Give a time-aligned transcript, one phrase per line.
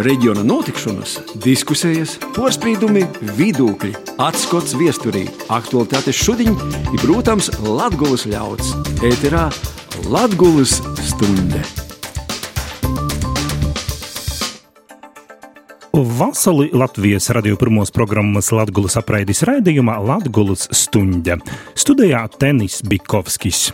[0.00, 3.04] reģiona notikšanas, diskusijas, porcelāna,
[3.36, 3.92] vidūkļi,
[4.22, 8.74] atskats viesturī, aktuālitātes šodien ir, protams, Latvijas ļauds.
[9.04, 9.48] Ēterā
[10.08, 11.62] Latvijas stunde!
[15.92, 21.36] Vasali Latvijas radio pirmos programmas Latvijas apraidis raidījumā Latvijas stunda.
[21.76, 23.68] Studijā Tenis Bikovskis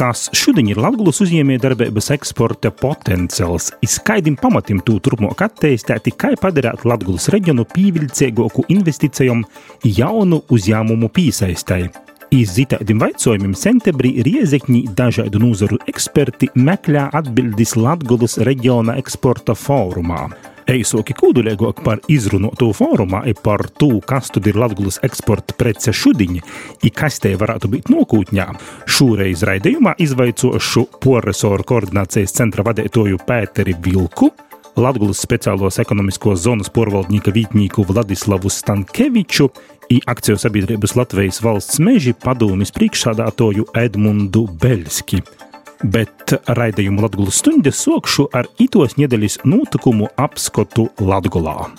[0.00, 7.28] kas šodien ir Latvijas uzņēmējdarbības eksporta potenciāls, izskaidrim pamatim tū turpmāk attīstīt, kā padarīt Latvijas
[7.34, 9.42] reģionu pievilcīgāku investīcijām
[9.84, 11.82] jaunu uzņēmumu piesaistai.
[12.32, 20.30] Iz itādim jautājumiem septembrī Riezekņī dažādu nozaru eksperti meklē atbildes Latvijas reģiona eksporta fórumā.
[20.70, 26.42] Eisoki kūduļīgāk par izrunotu fórumā ir par to, kas tad ir Latvijas eksporta prece šudiņa,
[26.86, 28.46] i kas te varētu būt nokūtņā.
[28.86, 34.30] Šoreiz raidījumā izvaicošu poresoru koordinācijas centra vadītoju Pēteri Vilku,
[34.78, 39.50] Latvijas speciālos ekonomiskos zonas porvaldnieka vītņīku Vladislavu Stankeviču
[39.90, 45.24] i akciju sabiedrības Latvijas valsts meži padomjas priekšsādātoju Edmundu Beļski
[45.82, 51.70] bet raidījumu Latvijas stundas sokšu ar itos nedēļas notikumu apskatu Latgolā.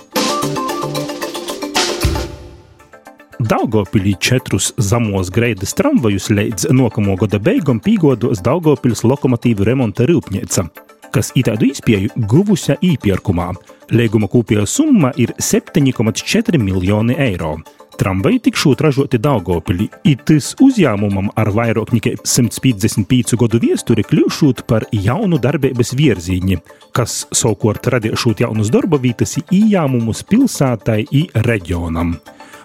[3.41, 10.67] Daugopilī četrus zemos greidas tramvajus līdz nākamo gada beigām pīgodos Daugopils lokomotīvu remonta rūpnīca,
[11.09, 13.49] kas itādu izpēju guvusi īpirkumā.
[13.97, 17.57] Līguma kopējā summa ir 7,4 miljoni eiro.
[18.01, 25.37] Tramvaji tikšot ražoti Daugopilī, itis uzņēmumam ar vairāk nekā 155 gadu viesturi kļūšot par jaunu
[25.37, 26.57] darbības virzīņi,
[26.97, 32.15] kas savukārt radīšot jaunas darba vietas ījāmumus pilsētai i reģionam.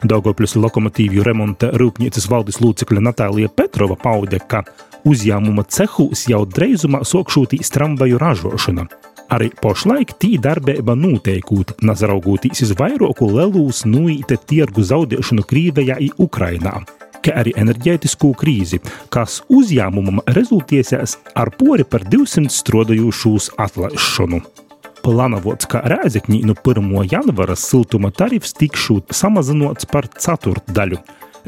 [0.09, 4.65] Daugopils lokomotīvju remonta rūpnīcas valdes locekļa Natālija Petrova paude, ka
[5.05, 8.89] uzņēmuma cehūs jau dreizumā sokšūtīs tramvaju ražošana.
[9.33, 16.79] Arī pašlaik tī darbība noteikūt, nazaraugoties uz vairāku lelūs nuīte tirgu zaudēšanu Krīvijā un Ukrainā
[17.27, 18.79] kā arī enerģētisko krīzi,
[19.11, 24.43] kas uzņēmumam rezultēsies ar pori par 200 strādājošos atlaišanu.
[25.03, 26.87] Plānots, ka Rēzekņī no 1.
[27.11, 31.03] janvāra siltuma tarifs tikšot samazināts par ceturtdaļu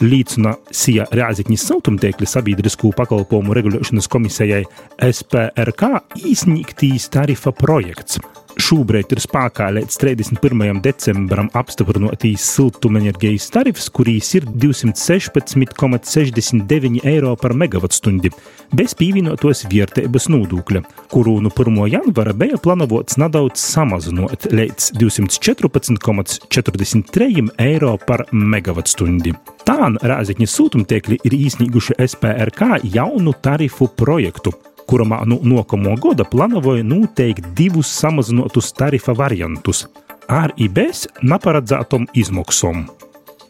[0.05, 4.65] liecina SIA Rēzikņas siltumtiekļa sabiedriskų pakalpojumu regulēšanas komisijai
[5.11, 5.95] SPRK
[6.33, 8.21] īsnīgtīs tarifa projekts–
[8.69, 10.81] Šobrīd ir spēkā līdz 31.
[10.85, 18.29] decembrim apstiprinotīs siltumenerģijas tarifs, kurīs ir 216,69 eiro par megawattstundi,
[18.77, 21.81] bez pievienotos vērtības nodokļa, kuru no 1.
[21.95, 29.33] janvara bija plānots nedaudz samazinot līdz 214,43 eiro par megawattstundi.
[29.65, 34.53] Tā Rāzakņas siltumtiekļi ir īsnīguši SPRK jaunu tarifu projektu,
[34.89, 39.87] kurā nu, nākamo gada plānoja noteikt divus samazinātus tarifa variantus
[40.29, 42.87] ar IBS neparedzētom izmaksām.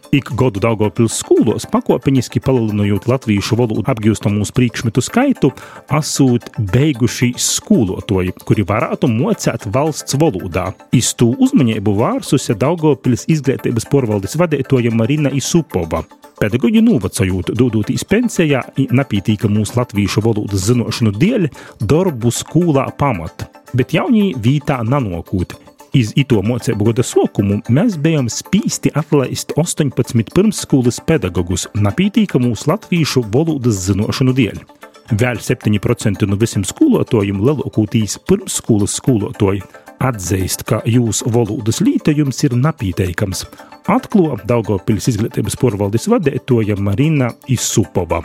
[0.09, 5.51] Ik gadu Daugopils skolos pakopeniski palielinot latviešu valodu apgūstamus priekšmetu skaitu,
[5.93, 10.71] esot beiguši skolotoji, kuri varētu mocēt valsts valodā.
[10.97, 16.07] Iz to uzmanību vārsusi Daugopils izglītības porvaldes vadītoja Marina Isupova.
[16.39, 18.61] Pedagoģi novacojot, dodotīs pensijā,
[18.95, 21.49] napītīka mūsu latviešu valodas zinošanu dēļ,
[21.83, 25.57] darbu skolā pamata, bet jaunie vītā nanokūt.
[25.99, 33.25] Iz ito mocību gada sokumu mēs bijām spīsti atlaist 18 pirmsskolas pedagogus, napītīka mūsu latviešu
[33.35, 34.63] valodas zinošanu dēļ.
[35.19, 39.65] Vēl 7% no visiem skolotājiem lielākoties pirmsskolas skolotāji
[39.99, 43.43] atzīst, ka jūsu valodas lītojums ir napīteikams,
[43.89, 48.21] atklāja Daugopils izglītības porvaldes vadītoja Marina Isupova.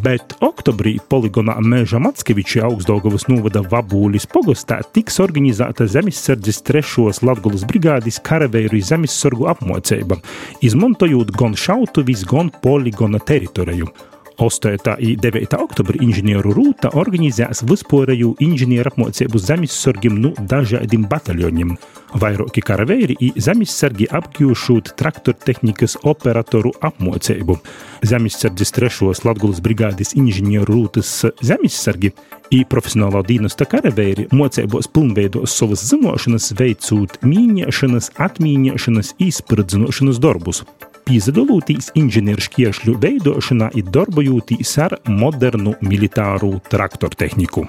[0.00, 8.16] Bet oktobrī poligonā Meža Matskeviča augstdaugavas novada Vabūlis pogostā tiks organizēta zemesardzes trešos Latgulas brigādes
[8.24, 10.16] karaveiru zemesargu apmocība,
[10.64, 13.92] izmantojot gan šautuvis, gan poligona teritoriju.
[14.36, 14.66] 8.
[14.98, 15.54] un 9.
[15.62, 21.76] oktobra inženieru rūta organizēs vispārēju inženieru apmācību zemesargiem no nu dažādiem bataljoniem.
[22.18, 27.56] Vairāki karavēri un zemesargi apgūšot traktortehnikas operatoru apmācību.
[28.02, 31.12] Zemesardzes trešos Latvijas brigādes inženieru rūtas
[31.42, 32.10] zemesargi
[32.50, 40.64] un profesionālā dienesta karavēri mocībos pilnveidos savas zināšanas, veicot mīņošanas, atmīņošanas, izspridzinošanas darbus
[41.08, 47.66] piedalūtīs inženieru šķiešļu veidošanā ir darbojūtīs ar modernu militāru traktortehniku.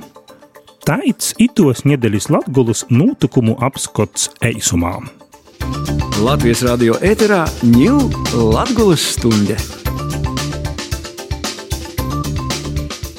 [0.85, 4.99] Taits itos nedēļas Latgulas notikumu apskots eisumā.
[6.21, 8.05] Latvijas radio ēterā ņūl
[8.53, 9.84] Latgulas stunde.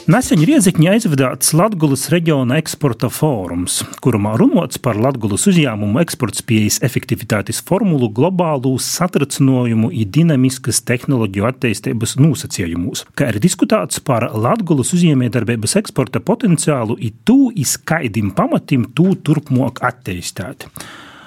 [0.06, 8.06] Nesen Riezikņā aizvedāts Latvijas reģiona eksporta fórums, kurumā runāts par Latvijas uzņēmumu eksportspējas efektivitātes formulu
[8.14, 16.94] globālu satricinājumu un dinamiskas tehnoloģiju attīstības nosacījumus, kā arī diskutēts par Latvijas uzņēmējdarbības eksporta potenciālu
[16.94, 20.68] un tū izskaidim pamatim tū turpmāk attīstīt.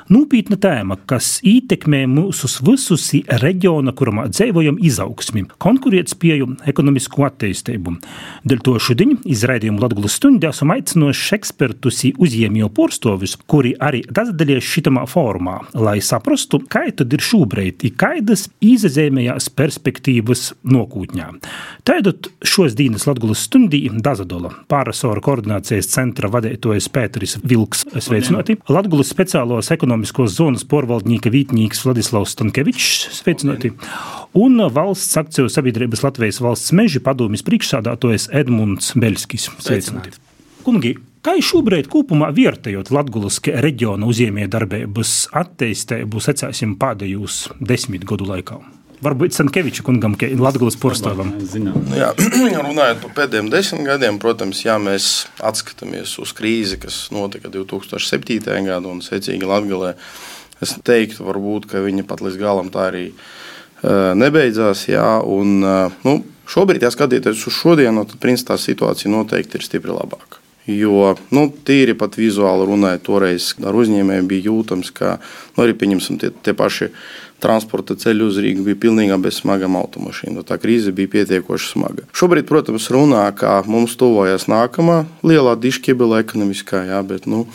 [0.09, 3.03] Nopietna tēma, kas ietekmē mūsu visus
[3.43, 7.93] reģiona, kurā dzīvojam, izaugsmi, konkurētspēju, ekonomisko attīstību.
[8.49, 15.03] Dēļ to šodien izraidījumu Latvijas stundā esam aicinoši ekspertus uzņēmēju porstovis, kuri arī dazdalies šitamā
[15.11, 21.29] formā, lai saprastu, kā tad ir šobrīd, kādas izazēmējās perspektīvas nokūtņā.
[21.85, 28.57] Tādot šos dienas Latvijas stundī Dazadola pārasoru koordinācijas centra vadītājs Pēteris Vilks sveicināti.
[28.73, 33.73] Latvijas speciālos ekonomiskos ekonomiskos zonas porvaldnieka vītņīgs Vladislavs Stankevičs, sveicināti,
[34.33, 40.15] un valsts akciju sabiedrības Latvijas valsts meži padomjas priekšsādātojas Edmunds Beļskis, sveicināti.
[40.63, 48.61] Kungi, Kā šobrīd kopumā vērtējot Latvijas reģiona uzņēmējdarbības attīstību, secēsim pēdējos desmit gadu laikā?
[48.99, 51.31] Varbūt Sankeviča kungam, Latvijas porcelānam.
[51.63, 52.09] Nu jā,
[52.59, 58.41] runājot par pēdējiem desmit gadiem, protams, jā, mēs atskatāmies uz krīzi, kas notika 2007.
[58.67, 59.93] gadā un secīgi Latvijā.
[60.59, 64.89] Es teiktu, varbūt, ka viņa pat līdz galam tā arī uh, nebeidzās.
[64.91, 66.17] Jā, un, uh, nu,
[66.51, 70.43] šobrīd, ja skatīties uz šodienu, tad principā tā situācija noteikti ir stipri labāka.
[70.69, 75.15] Jo nu, tīri pat vizuāli runājot, toreiz ar uzņēmējiem bija jūtams, ka
[75.55, 76.91] nu, arī tie, tie paši
[77.41, 80.45] transporta ceļi uz Rīgu bija pilnībā bez smagām automašīnām.
[80.47, 82.07] Tā krīze bija pietiekoši smaga.
[82.15, 87.45] Šobrīd, protams, runā, ka mums tuvojas nākamā lielā diškebela ekonomiskā, jā, bet nu,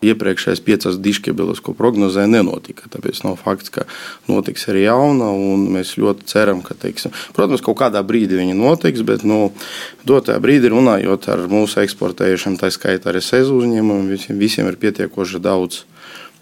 [0.00, 2.88] iepriekšējās piecas diškebeles, ko prognozēja, nenotika.
[2.92, 3.84] Tāpēc nav fakts, ka
[4.30, 9.04] notiks arī jauna, un mēs ļoti ceram, ka, teiksim, protams, kaut kādā brīdī viņa notiks,
[9.06, 9.50] bet nu,
[10.08, 15.42] dotajā brīdī runājot ar mūsu eksportējušiem, tā skaitā arī SEZ uzņēmumiem, visiem, visiem ir pietiekoši
[15.44, 15.84] daudz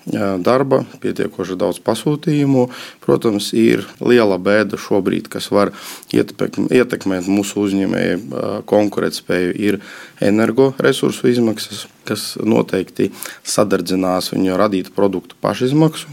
[0.06, 2.68] darba, pietiekoši daudz pasūtījumu.
[3.04, 5.72] Protams, ir liela bēda šobrīd, kas var
[6.12, 9.80] ietekmēt mūsu uzņēmēju konkurētspēju, ir
[10.20, 13.10] energoresursu izmaksas, kas noteikti
[13.44, 16.08] sadardzinās viņu radītu produktu pašizmaksu.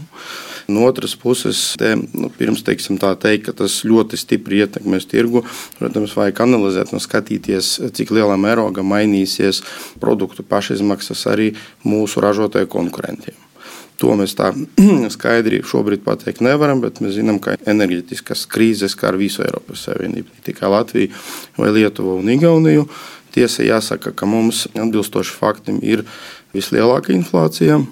[0.66, 5.44] No otras puses, te, nu, pirms teiksim, teikt, ka tas ļoti stipri ietekmēs tirgu,
[5.78, 9.62] protams, vajag analizēt un skatīties, cik lielā mērogā mainīsies
[10.02, 11.52] produktu pašizmaksas arī
[11.86, 13.45] mūsu ražotāju konkurentiem.
[14.00, 14.50] To mēs tā
[15.16, 20.46] skaidri šobrīd pateikt nevaram, bet mēs zinām, ka enerģetiskas krīzes skar visu Eiropas Savienību, ne
[20.46, 21.12] tikai Latviju
[21.56, 22.88] vai Lietuvu un Igauniju.
[23.36, 26.06] Tiesa jāsaka, ka mums atbilstoši faktim ir
[26.56, 27.82] vislielākā inflācija.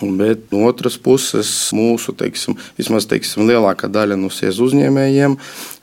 [0.00, 5.34] Bet no otras puses, mūsu teiksim, vismaz teiksim, lielākā daļa no sies uzņēmējiem,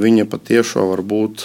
[0.01, 1.43] viņa patiešām var būt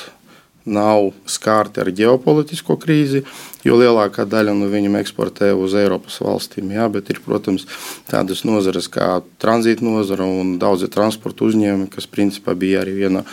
[0.64, 3.22] nav skārti ar ģeopolitisko krīzi,
[3.66, 6.70] jo lielākā daļa no viņiem eksportē uz Eiropas valstīm.
[6.74, 7.66] Jā, bet ir, protams,
[8.10, 13.24] tādas nozares kā tranzīta nozara un daudzi transporta uzņēmumi, kas principā bija arī viena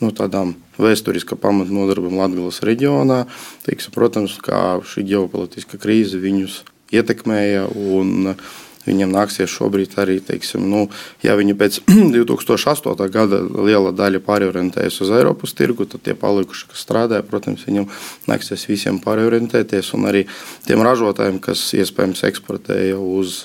[0.00, 3.24] no tādām vēsturiska pamatnodarbībām Latvijas reģionā.
[3.66, 6.62] Teiksim, protams, kā šī ģeopolitiska krīze viņus
[6.94, 7.66] ietekmēja.
[7.98, 8.34] Un,
[8.88, 10.86] Viņiem nāksies šobrīd arī, teiksim, nu,
[11.24, 11.80] ja viņi pēc
[12.16, 13.08] 2008.
[13.14, 17.88] gada liela daļa pārorientējas uz Eiropas tirgu, tad tie palikuši, kas strādāja, protams, viņiem
[18.30, 19.92] nāksies visiem pārorientēties.
[19.98, 20.24] Un arī
[20.66, 23.42] tiem ražotājiem, kas iespējams eksportēja uz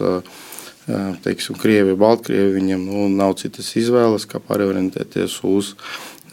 [1.23, 5.73] teiksim, Krieviju, Baltkrieviju, viņiem nu, nav citas izvēles, kā pārorientēties uz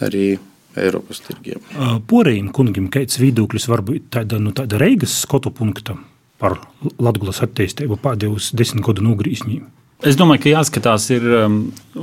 [0.03, 0.39] arī
[0.79, 1.63] Eiropas tirgiem.
[2.11, 5.97] Porējiem kungam, kāds viedoklis var būt tāda, nu, tāda Reigas skotu punkta?
[6.41, 6.59] Par
[6.99, 9.69] Latvijas attīstību pēdējos desmit gadu nogrīzņiem.
[10.01, 11.57] Es domāju, ka jāskatās um,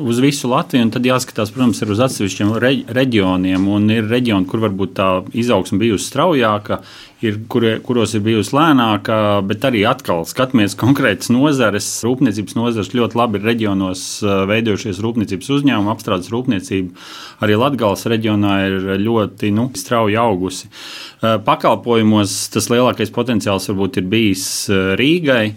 [0.06, 3.64] uz visu Latviju, un tad jāskatās, protams, uz atsevišķiem re reģioniem.
[3.90, 6.78] Ir reģioni, kur varbūt tā izaugsme bijusi straujāka,
[7.26, 9.18] ir, kur, kuros ir bijusi lēnāka,
[9.50, 11.88] bet arī atkal skatāmies konkrētas nozares.
[12.06, 17.10] Rūpniecības nozares ļoti labi ir reģionos uh, veidojušies rūpniecības uzņēmumi, apstrādes rūpniecība.
[17.42, 20.70] Arī Latvijas reģionā ir ļoti nu, strauji augusi.
[20.70, 25.48] Uh, pakalpojumos tas lielākais potenciāls varbūt ir bijis uh, Rīgai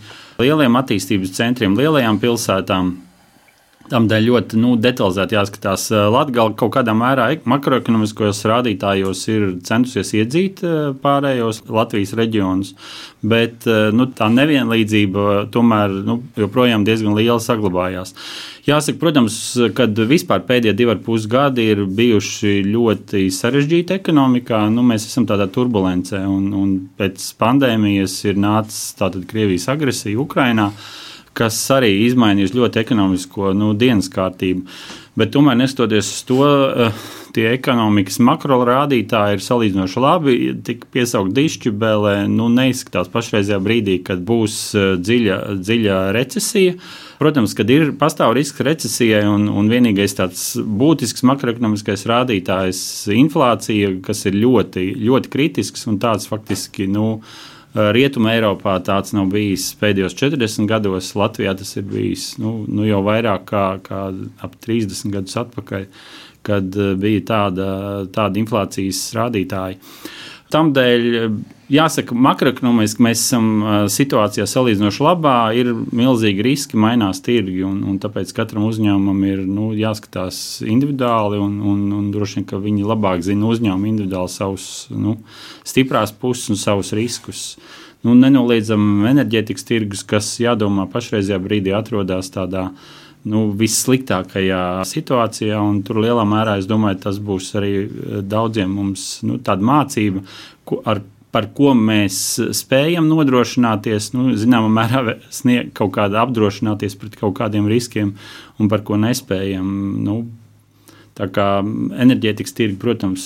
[0.40, 2.94] lieliem attīstības centriem, lielajām pilsētām.
[3.90, 5.88] Tādēļ ļoti nu, detalizēti jāskatās.
[6.14, 10.62] Latvija kaut kādā mērā makroekonomiskajos rādītājos ir centusies iedzīt
[11.02, 12.74] pārējos Latvijas reģionus,
[13.26, 18.14] bet nu, tā nevienlīdzība tomēr nu, joprojām diezgan liela saglabājās.
[18.68, 19.36] Jāsaka, protams,
[19.74, 24.62] ka vispār pēdējie divi ar pus gadi ir bijuši ļoti sarežģīti ekonomikā.
[24.70, 28.94] Nu, mēs esam tādā turbulencē, un, un pēc pandēmijas ir nācis
[29.30, 30.70] Krievijas agresija Ukrajinā
[31.38, 34.66] kas arī izmainījis ļoti ekonomisko nu, dienas kārtību.
[35.18, 36.44] Bet tomēr, neskatoties uz to,
[37.34, 40.36] tie ekonomikas makro rādītāji ir salīdzinoši labi.
[40.66, 46.78] Tik piesaukt dišķibelē, nu, neizskatās pašreizajā brīdī, kad būs eh, dziļa, dziļa recesija.
[47.20, 52.82] Protams, kad ir pastāv risks recesijai, un, un vienīgais tāds būtisks makroekonomiskais rādītājs-
[53.22, 56.88] inflācija, kas ir ļoti, ļoti kritisks un tāds faktiski.
[56.88, 57.18] Nu,
[57.70, 61.12] Rietumē Eiropā tāds nav bijis pēdējos 40 gados.
[61.14, 64.00] Latvijā tas ir bijis nu, nu jau vairāk kā, kā
[64.42, 65.86] ap 30 gadus atpakaļ.
[66.46, 67.68] Kad eh, bija tāda,
[68.10, 69.78] tāda inflācijas rādītāja.
[70.50, 71.34] Tādēļ, eh,
[71.70, 77.98] jāsaka, makroekonomiski mēs esam eh, situācijā salīdzinoši labā, ir milzīgi riski, mainās tirgi, un, un
[78.02, 83.22] tāpēc katram uzņēmumam ir nu, jāskatās individuāli, un, un, un droši vien, ka viņi labāk
[83.26, 85.18] zina uzņēmumu individuāli savus nu,
[85.66, 87.44] stiprās puses un savus riskus.
[88.02, 95.60] Nu, nenoliedzam enerģētikas tirgus, kas jādomā pašreizajā brīdī atrodas tādā veidā nu, vissliktākajā situācijā.
[95.86, 100.24] Tur lielā mērā es domāju, tas būs arī eh, daudziem mums nu, tāda mācība,
[100.88, 102.18] ar, par ko mēs
[102.56, 108.14] spējam nodrošināties, nu, zināmā mērā sniegt kaut kādu apdrošināties pret kaut kādiem riskiem,
[108.58, 109.72] un par ko nespējam.
[110.04, 110.22] Nu,
[111.20, 113.24] Tā kā enerģētikas tirgi, protams,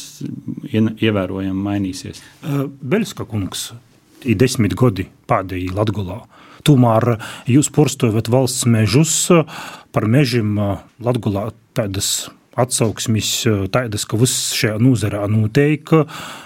[0.72, 2.22] ievērojami mainīsies.
[2.82, 3.68] Beļska kungs,
[4.26, 6.16] ir desmit gadi pēdējie Latvijā.
[6.64, 9.12] Tomēr jūs porstovat valsts mežus,
[9.94, 10.58] par mežiem
[11.02, 13.30] Latvijā tādas atsauksmes,
[13.74, 15.90] tādas, ka viss šajā nozarē notiek.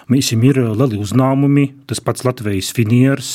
[0.08, 3.32] Mēs ir lieli uzņēmumi, tas pats Latvijas finieris.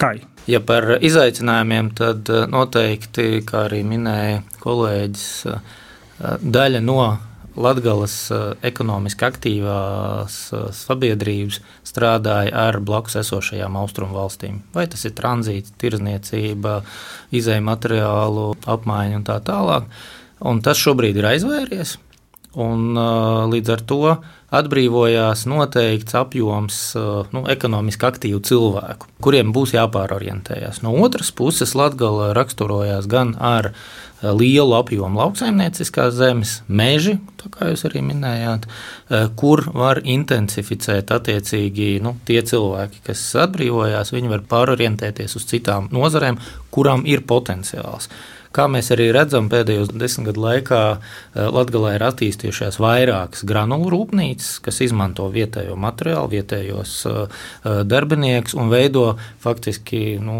[0.00, 0.14] Kā?
[0.48, 5.28] Ja par izaicinājumiem, tad noteikti, kā arī minēja kolēģis,
[6.44, 6.98] daļa no
[7.54, 8.16] Latvijas
[8.66, 10.38] ekonomiski aktīvās
[10.74, 14.62] sabiedrības strādāja ar blakus esošajām austrumu valstīm.
[14.74, 16.80] Vai tas ir tranzīts, tirzniecība,
[17.34, 19.86] izējuma materiālu apmaiņa un tā tālāk.
[20.44, 21.98] Un tas šobrīd ir aizvēries.
[22.54, 22.94] Un,
[23.50, 24.00] līdz ar to
[24.54, 26.76] atbrīvojās noteikts apjoms
[27.34, 30.78] nu, ekonomiski aktīvu cilvēku, kuriem būs jāpārorientējas.
[30.86, 33.72] No otras puses, Latvija raksturojās gan ar
[34.32, 38.64] lielu apjomu lauksaimnieciskās zemes, meži, kā jūs arī minējāt,
[39.36, 46.40] kur var intensificēt attiecīgi nu, tie cilvēki, kas atbrīvojās, viņi var pārorientēties uz citām nozarēm,
[46.72, 48.08] kurām ir potenciāls.
[48.54, 54.60] Kā mēs arī redzam, pēdējos desmit gadu laikā eh, Latvijā ir attīstījušās vairākas granulu rūpnīcas,
[54.62, 59.08] kas izmanto vietējo materiālu, vietējos eh, eh, darbiniekus un veido
[59.42, 60.38] faktiski nu,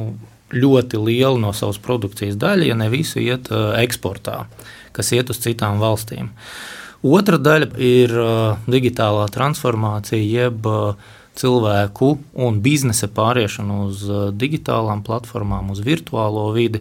[0.56, 4.44] ļoti lielu no savas produkcijas daļu, ja ne visu iet eksportā,
[4.96, 6.30] kas iet uz citām valstīm.
[7.04, 8.14] Otra daļa ir
[8.70, 10.64] digitālā transformācija, jeb
[11.34, 12.11] cilvēku
[12.46, 14.04] un biznesa pāriešana uz
[14.38, 16.80] digitālām platformām, uz virtuālo vidi,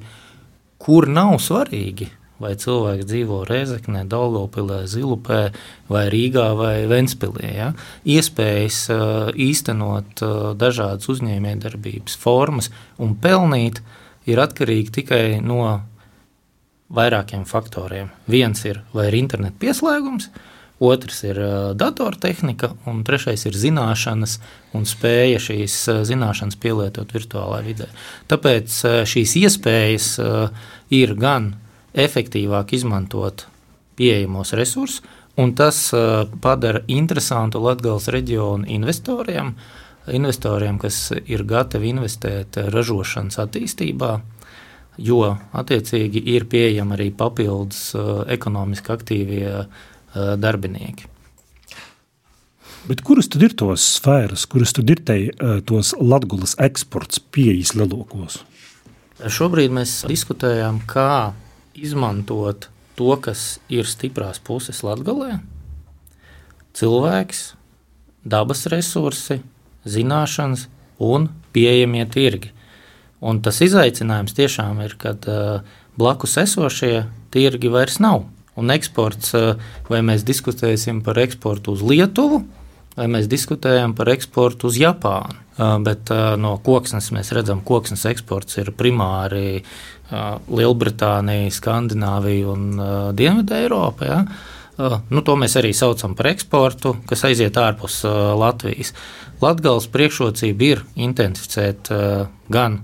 [0.83, 2.07] kur nav svarīgi,
[2.41, 5.53] vai cilvēks dzīvo Reizeknē, Daugopilē, Zilupē,
[5.91, 7.51] vai Rīgā vai Ventspilī.
[7.55, 7.71] Ja?
[8.09, 8.87] Iespējas
[9.37, 10.23] īstenot
[10.59, 13.83] dažādas uzņēmējdarbības formas un pelnīt
[14.29, 15.83] ir atkarīgi tikai no
[16.93, 18.11] vairākiem faktoriem.
[18.29, 20.27] Viens ir vai ir interneta pieslēgums,
[20.83, 21.39] otrs ir
[21.79, 24.37] datortehnika, un trešais ir zināšanas
[24.75, 25.77] un spēja šīs
[26.09, 27.87] zināšanas pielietot virtuālā vidē.
[28.27, 30.09] Tāpēc šīs iespējas
[30.93, 31.53] ir gan
[31.93, 33.45] efektīvāk izmantot
[33.97, 35.01] pieejamos resursus,
[35.37, 35.77] un tas
[36.41, 39.53] padara interesantu Latvijas reģionu investoriem,
[40.13, 44.11] investoriem, kas ir gatavi investēt ražošanas attīstībā
[44.97, 45.23] jo
[45.53, 47.93] attiecīgi ir pieejami arī papildus
[48.33, 49.53] ekonomiski aktīvie
[50.13, 51.07] Eh, darbinieki.
[52.85, 57.73] Bet kuras tad ir tos sfēras, kuras tad ir te, eh, tos latgulas eksports pieejas
[57.73, 58.43] lielokos?
[59.25, 61.33] Šobrīd mēs diskutējam, kā
[61.75, 65.39] izmantot to, kas ir stiprās puses Latgalē.
[66.73, 67.53] Cilvēks,
[68.25, 69.41] dabas resursi,
[69.85, 70.67] zināšanas
[71.03, 72.53] un pieejamie tirgi.
[73.23, 75.61] Un tas izaicinājums tiešām ir, kad uh,
[75.99, 78.25] blakus esošie tirgi vairs nav.
[78.55, 79.55] Un eksports, eh,
[79.89, 82.43] vai mēs diskutēsim par eksportu uz Lietuvu,
[82.95, 85.39] vai mēs diskutējam par eksportu uz Japānu.
[85.57, 89.63] Eh, bet no koksnes mēs redzam, ka koksnes eksports ir primāri
[90.13, 92.65] Lielbritānija, Skandināvija un
[93.17, 94.07] Dienvidu Eiropa.
[94.07, 94.21] Ja?
[95.13, 98.01] Nu, to mēs arī saucam par eksportu, kas aiziet ārpus
[98.39, 98.93] Latvijas.
[99.43, 101.91] Latvijas priekšrocība ir intensificēt
[102.53, 102.79] gan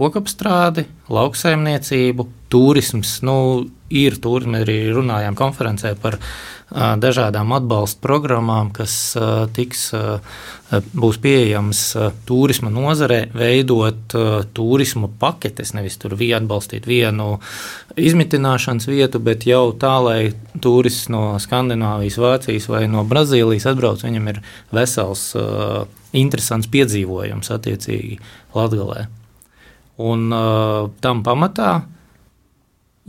[0.00, 3.36] kokapstrādi, lauksaimniecību, turisms, nu,
[3.92, 6.16] ir turisms, arī runājām konferencē par
[6.70, 8.92] dažādām atbalsta programmām, kas
[9.56, 9.88] tiks,
[10.70, 11.80] būs pieejamas
[12.28, 14.14] turisma nozarē, veidot
[14.54, 17.40] turisma paketes, nevis tur vien atbalstīt vienu
[17.98, 20.20] izmitināšanas vietu, bet jau tā, lai
[20.62, 25.32] turists no Skandināvijas, Vācijas vai no Brazīlijas atbrauc, viņam ir vesels,
[26.14, 28.20] interesants piedzīvojums attiecīgi
[28.54, 29.08] Latgalē.
[30.00, 30.30] Un
[31.02, 31.80] tam pamatā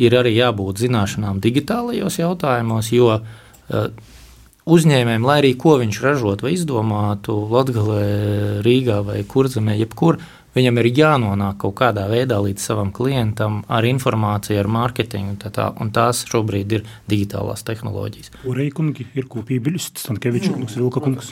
[0.02, 3.40] ir arī jābūt zināšanām digitālajos jautājumos, jo uh,
[3.70, 10.20] uzņēmējiem, lai arī ko viņš ražotu vai izdomātu Latvijā, Rīgā vai Kurzemē, jebkur,
[10.56, 15.38] viņam ir jānonāk kaut kādā veidā līdz savam klientam ar informāciju, ar mārketingu.
[15.42, 18.34] Tā, tā, un tās šobrīd ir digitālās tehnoloģijas.
[18.50, 21.32] Ureikungi ir kopībiļus, Stankevičs kungs, Vilka kungs.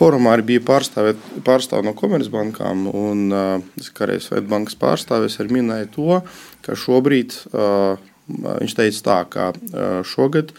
[0.00, 6.20] Forumā arī bija pārstāvi no Komercbankām, un uh, Karējas Svetbankas pārstāvis arī minēja to,
[6.64, 7.98] ka šobrīd uh,
[8.30, 10.54] viņš teica tā, ka uh, šogad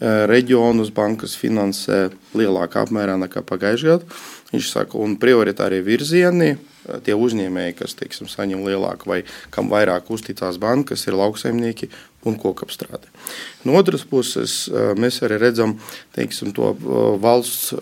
[0.00, 4.18] reģionus bankas finansē lielākā apmērā nekā pagājušajā gadā.
[4.48, 6.54] Viņš saka, un prioritārie virzieni,
[7.04, 9.18] tie uzņēmēji, kas teiksim, saņem lielāku vai
[9.52, 11.90] kam vairāk uzticās bankas, ir lauksaimnieki
[12.28, 13.10] un kokapstrāde.
[13.68, 15.76] No otras puses, mēs arī redzam
[16.16, 16.72] teiksim, to
[17.20, 17.74] valsts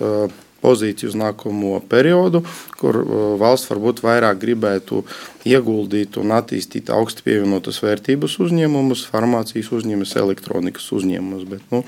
[0.66, 2.42] pozīciju uz nākamo periodu,
[2.80, 5.04] kur uh, valsts varbūt vairāk gribētu
[5.46, 11.48] ieguldīt un attīstīt augstu pievienotas vērtības uzņēmumus, farmācijas uzņēmumus, elektronikas uzņēmumus.
[11.54, 11.84] Bet, nu,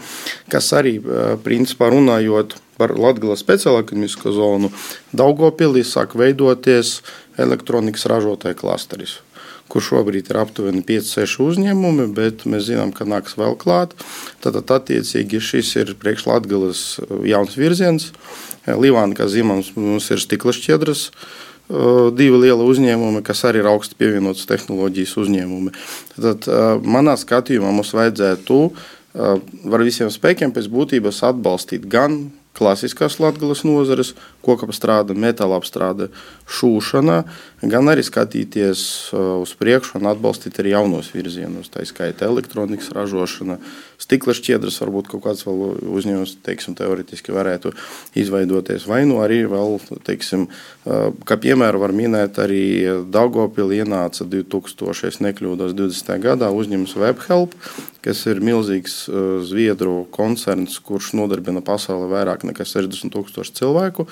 [0.53, 4.71] kas arī uh, principā runājot par Latvijas speciālo ekonomisko zonu,
[5.11, 7.01] Daugopilī sāk veidoties
[7.39, 9.19] elektronikas ražotāju klasteris
[9.69, 13.95] kur šobrīd ir aptuveni 5-6 uzņēmumi, bet mēs zinām, ka nāks vēl klāt.
[14.45, 18.11] Tad, attiecīgi, šis ir priekšlatgales uh, jauns virziens.
[18.77, 21.09] Livāna, kā zināms, mums ir stikla šķiedras.
[22.17, 25.73] Divi lieli uzņēmumi, kas arī ir augsti pievienotas tehnoloģijas uzņēmumi.
[26.17, 26.49] Tad,
[26.81, 28.61] manā skatījumā, mums vajadzētu
[29.19, 34.15] ar visiem spēkiem pēc būtības atbalstīt gan klasiskās latgales nozares,
[34.49, 36.09] kokapstrāde, metāla apstrāde,
[36.49, 37.21] šūšana,
[37.69, 43.59] gan arī skatīties uz priekšu un atbalstīt arī jaunos virzienus, tā skaita elektronikas ražošana,
[43.99, 47.73] stikla šķiedras, varbūt kaut kāds uzņēmums, teiksim, teoretiski varētu
[48.19, 50.47] izveidoties, vai nu arī vēl, teiksim,
[51.29, 52.63] kā piemēru var minēt arī
[53.11, 56.15] Daugopili ienāca 2000, es nekļūdos, 20.
[56.23, 57.57] gadā uzņēmums WebHelp,
[58.05, 59.01] kas ir milzīgs
[59.49, 64.07] Zviedru koncerns, kurš nodarbina pasauli vairāk nekā 60 tūkstoši cilvēku,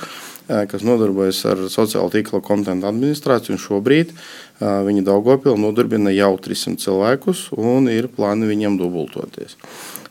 [0.46, 3.58] kas nodarbojas ar sociālo tīkla kontentu administrāciju.
[3.60, 4.12] Šobrīd
[4.60, 9.58] viņi Daugopilī nodarbina jau 300 cilvēkus un ir plāni viņiem dubultoties.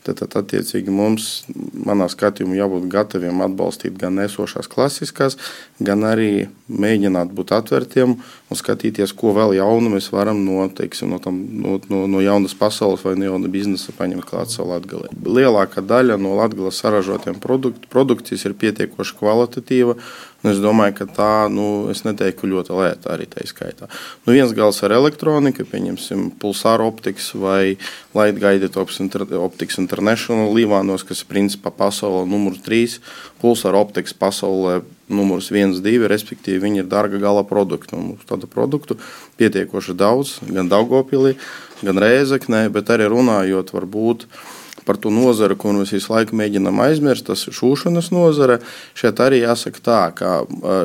[0.06, 1.46] Tad, tad attiecīgi mums,
[1.86, 5.34] manā skatījumā, jābūt gataviem atbalstīt gan esošās klasiskās,
[5.82, 11.18] gan arī mēģināt būt atvērtiem un skatīties, ko vēl jaunu mēs varam no, teiksim, no,
[11.24, 15.10] tam, no, no, no jaunas pasaules vai no jauna biznesa paņemt klāt savu latgali.
[15.26, 19.98] Lielākā daļa no latgales saražotiem produkt, produkcijas ir pietiekoši kvalitatīva
[20.46, 23.88] Es domāju, ka tā, nu, es neteiktu, ļoti lēta arī tā izskaitā.
[24.26, 27.78] Nu, viens gals ar elektroniku, pieņemsim, pulsāru optikas vai
[28.14, 33.00] Light Guided Optics International Līvānos, kas ir principā pasaulē numurs 3,
[33.42, 37.98] pulsāru optikas pasaulē numurs 1, 2, respektīvi viņi ir dārga gala produkti.
[37.98, 39.00] Mums tādu produktu
[39.42, 41.34] pietiekoši daudz, gan Daugopilī,
[41.82, 44.55] gan Rēzeknē, bet arī runājot varbūt par
[44.86, 48.60] par to nozari, ko mēs visu laiku mēģinām aizmirst, tas ir šūšanas nozare.
[48.98, 50.36] Šeit arī jāsaka tā, ka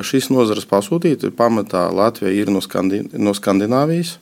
[0.07, 4.17] šīs nozares pasūtīti pamatā Latvija ir no, Skandi no Skandināvijas.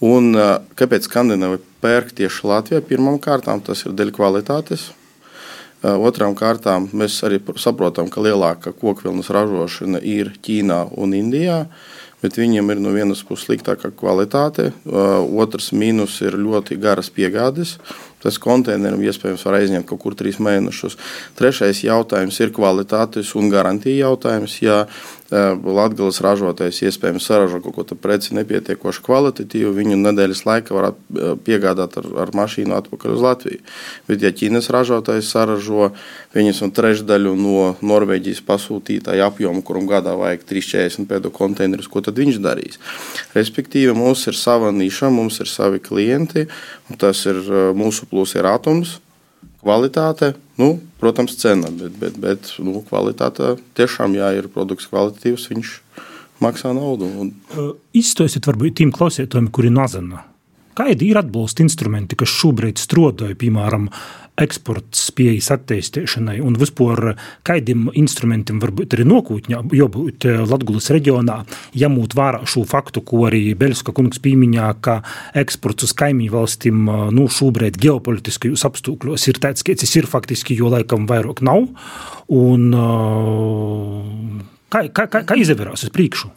[0.00, 0.32] Un
[0.78, 2.80] kāpēc Skandināvija pērk tieši Latvijā?
[2.86, 4.90] Pirmkārt, tas ir dēļ kvalitātes.
[5.80, 11.64] Otrām kārtām mēs arī saprotam, ka lielākā kokvilnas ražošana ir Ķīnā un Indijā.
[12.20, 17.78] Bet viņiem ir no vienas puses sliktāka kvalitāte, otrs mīnus ir ļoti garas piegādes.
[18.20, 20.98] Tas konteinerim iespējams var aizņemt kaut kur trīs mēnešus.
[21.38, 24.58] Trešais jautājums ir kvalitātes un garantija jautājums.
[24.64, 24.84] Ja
[25.30, 31.98] Latvijas ražotājs iespējams saražo kaut ko preci nepietiekoši kvalitatīvu, viņu nedēļas laikā var eh, piegādāt
[32.00, 33.60] ar, ar mašīnu atpakaļ uz Latviju.
[34.08, 35.92] Bet, ja Ķīnas ražotājs saražo
[36.34, 42.40] viņas trešdaļu no Norvēģijas pasūtītāja apjoma, kuram gadā vajag 340 pēdu konteinerus, ko tad viņš
[42.42, 42.80] darīs?
[43.36, 46.48] Respektīvi, mums ir sava niša, mums ir savi klienti,
[46.90, 48.98] un tas ir eh, mūsu plus ir atoms
[49.60, 55.76] kvalitāte, nu, protams, cena, bet, bet, bet nu, kvalitāte tiešām, ja ir produkts kvalitatīvs, viņš
[56.44, 57.08] maksā naudu.
[57.22, 57.32] Un...
[57.96, 60.26] Izstāstiet varbūt tiem klausītājiem, kuri nezina.
[60.78, 63.88] Kādi ir atbalsta instrumenti, kas šobrīd strādāja, piemēram,
[64.40, 67.14] eksporta spējas attīstīšanai un vispār
[67.46, 71.40] kādiem instrumentiem varbūt arī nokūtņā, jābūt Latgulas reģionā,
[71.76, 75.00] jāmūt vērā šo faktu, ko arī Beļska kungs pīmiņā, ka
[75.38, 81.08] eksports uz kaimiņu valstīm nu, šobrīd ģeopolitiskajos apstākļos ir tāds, kāds ir faktiski, jo laikam
[81.10, 81.68] vairāk nav.
[82.30, 82.68] Un,
[84.70, 86.30] kā, kā, kā, kā izvērās uz priekšu?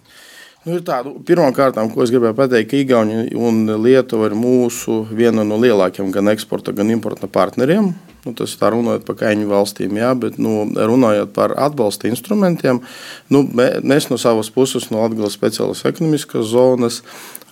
[0.64, 5.58] Nu, nu, Pirmkārt, ko es gribēju pateikt, ka Igaunija un Lietuva ir mūsu viena no
[5.60, 7.92] lielākajiem gan eksporta, gan importa partneriem.
[8.24, 12.80] Nu, tas tā runājot par kaimiņu valstīm, jā, bet nu, runājot par atbalsta instrumentiem,
[13.28, 17.02] nu, mēs no savas puses, no Latvijas speciālas ekonomiskās zonas,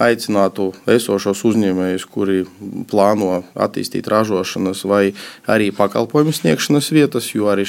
[0.01, 2.45] aicinātu esošos uzņēmējus, kuri
[2.89, 5.03] plāno attīstīt ražošanas vai
[5.51, 7.67] arī pakalpojumu sniegšanas vietas, jo arī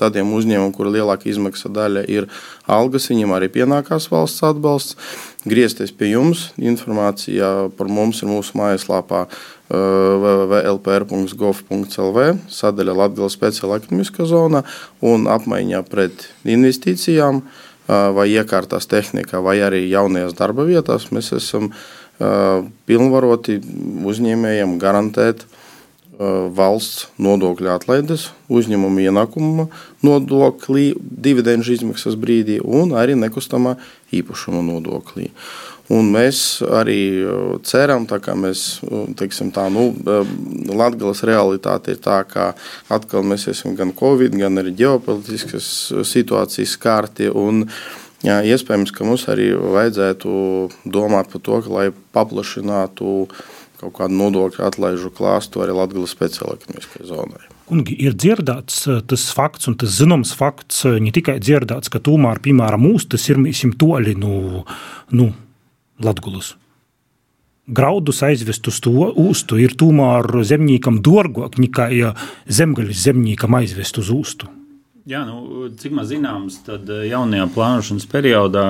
[0.00, 2.28] tādiem uzņēmumiem, kuru lielākā izmaksa daļa ir
[2.66, 4.98] algas, viņiem arī pienākās valsts atbalsts.
[5.46, 9.28] Griezties pie jums, informācija par mums ir mūsu mājaslapā
[9.70, 12.18] www.lpr.gov.lv
[12.52, 14.60] sadaļa Latvijas speciāla ekonomiskā zona
[15.04, 16.14] un apmaiņā pret
[16.46, 17.34] investīcijām
[17.86, 21.64] vai iekārtās tehnikā vai arī jaunajās darba vietās mēs esam
[22.86, 23.60] pilnvaroti
[24.06, 25.46] uzņēmējiem garantēt
[26.56, 29.66] valsts nodokļu atlaides, uzņēmuma ienākuma
[30.06, 33.76] nodokļi, dividendžu izmaksas brīdī un arī nekustamā
[34.16, 35.28] īpašuma nodoklī.
[35.92, 37.22] Un mēs arī
[37.66, 38.80] ceram, ka mēs,
[39.18, 39.92] teiksim, tā, nu,
[40.74, 42.48] Latvijas realitāte ir tā, ka
[42.90, 45.68] atkal mēs esam gan Covid, gan arī ģeopolitiskas
[46.10, 47.30] situācijas skārti.
[47.30, 47.68] Un,
[48.26, 50.32] jā, iespējams, ka mums arī vajadzētu
[50.90, 53.28] domāt par to, lai paplašinātu
[53.76, 57.46] kaut kādu nodokļu atlaižu klāstu arī Latvijas speciālajai zonai.
[57.66, 62.86] Kungi, ir dzirdēts tas fakts, un tas zināms fakts, ne tikai dzirdēts, ka tomēr, piemēram,
[62.86, 64.36] mūsu tas ir mīsim toļi no.
[64.46, 64.62] Nu,
[65.18, 65.32] nu,
[66.02, 66.54] Latgulas.
[67.66, 72.12] Graudus aizvest uz to ūstu ir tomēr zemniekam dārgāk nekā ja
[72.46, 74.50] zemgaļas zemniekam aizvest uz ūstu.
[75.06, 78.64] Jā, nu, cik man zināms, tad eh, jaunajā plānošanas periodā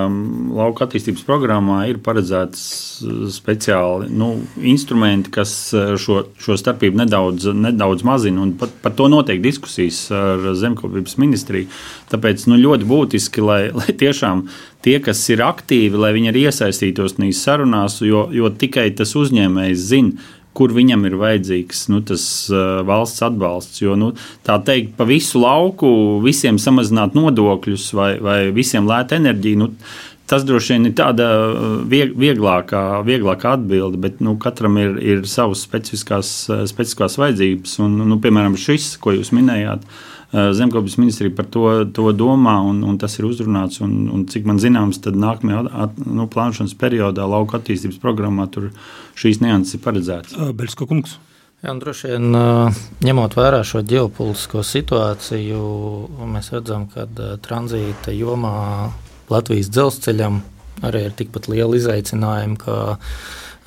[0.53, 2.61] lauka attīstības programmā ir paredzēts
[3.01, 4.27] eh, speciāli nu,
[4.61, 8.45] instrumenti, kas eh, šo, šo starpību nedaudz, nedaudz mazina.
[8.61, 11.71] Pat, par to notiek diskusijas ar zemkopības ministriju.
[12.13, 14.45] Tāpēc nu, ļoti būtiski, lai, lai tiešām
[14.85, 19.89] tie, kas ir aktīvi, lai viņi arī iesaistītos šajās sarunās, jo, jo tikai tas uzņēmējs
[19.89, 23.81] zina kur viņam ir vajadzīgs nu, tas uh, valsts atbalsts.
[23.83, 24.11] Jo nu,
[24.47, 25.89] tā teikt, pa visu lauku
[26.25, 29.63] visiem samazināt nodokļus vai, vai visiem lēt enerģiju.
[29.63, 29.73] Nu,
[30.27, 31.25] Tas droši vien ir tāda
[31.87, 36.31] vieglākā, vieglākā atbilde, bet nu, katram ir, ir savas specifiskās,
[36.67, 37.77] specifiskās vajadzības.
[37.85, 42.57] Un, nu, piemēram, šis, ko jūs minējāt, uh, Eh, zemkopības ministrija par to, to domā,
[42.67, 43.79] un, un tas ir uzrunāts.
[43.83, 48.73] Un, un cik man zināms, tad nākamajā at, nu, plānošanas periodā, lauka attīstības programmā, tur
[49.15, 50.35] šīs nianses ir paredzētas.
[50.35, 51.15] Eh, Beļsko kungs.
[51.63, 55.63] Jā, droši vien eh, ņemot vērā šo ģeopolitisko situāciju,
[56.35, 57.07] mēs redzam, ka
[57.47, 58.57] tranzīta jomā
[59.31, 60.41] Latvijas dzelzceļam
[60.87, 62.59] arī ir tikpat liela izaicinājuma,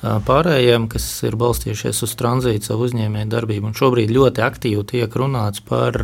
[0.01, 3.69] pārējiem, kas ir balstījušies uz tranzītu savu uzņēmēju darbību.
[3.69, 5.97] Un šobrīd ļoti aktīvi tiek runāts par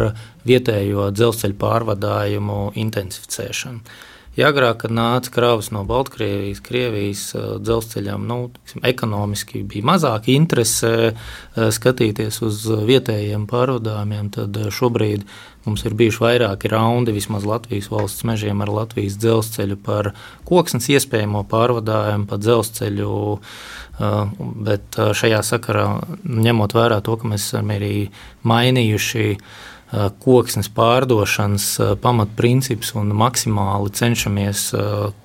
[0.47, 3.97] vietējo dzelzceļa pārvadājumu intensificēšanu.
[4.37, 11.15] Ja agrāk, kad nāca kravas no Baltkrievijas, Krievijas dzelzceļām, nu, tiksim, ekonomiski bija mazāk interese
[11.55, 15.25] skatīties uz vietējiem pārvadājumiem, tad šobrīd
[15.65, 20.11] mums ir bijuši vairāki raundi vismaz Latvijas valsts mežiem ar Latvijas dzelzceļu par
[20.45, 23.15] koksnes iespējamo pārvadājumu, pa dzelzceļu
[24.67, 25.87] bet šajā sakarā,
[26.21, 28.11] ņemot vērā to, ka mēs esam arī
[28.45, 29.25] mainījuši
[30.23, 31.67] koksnes pārdošanas
[32.03, 34.63] pamatprincips un maksimāli cenšamies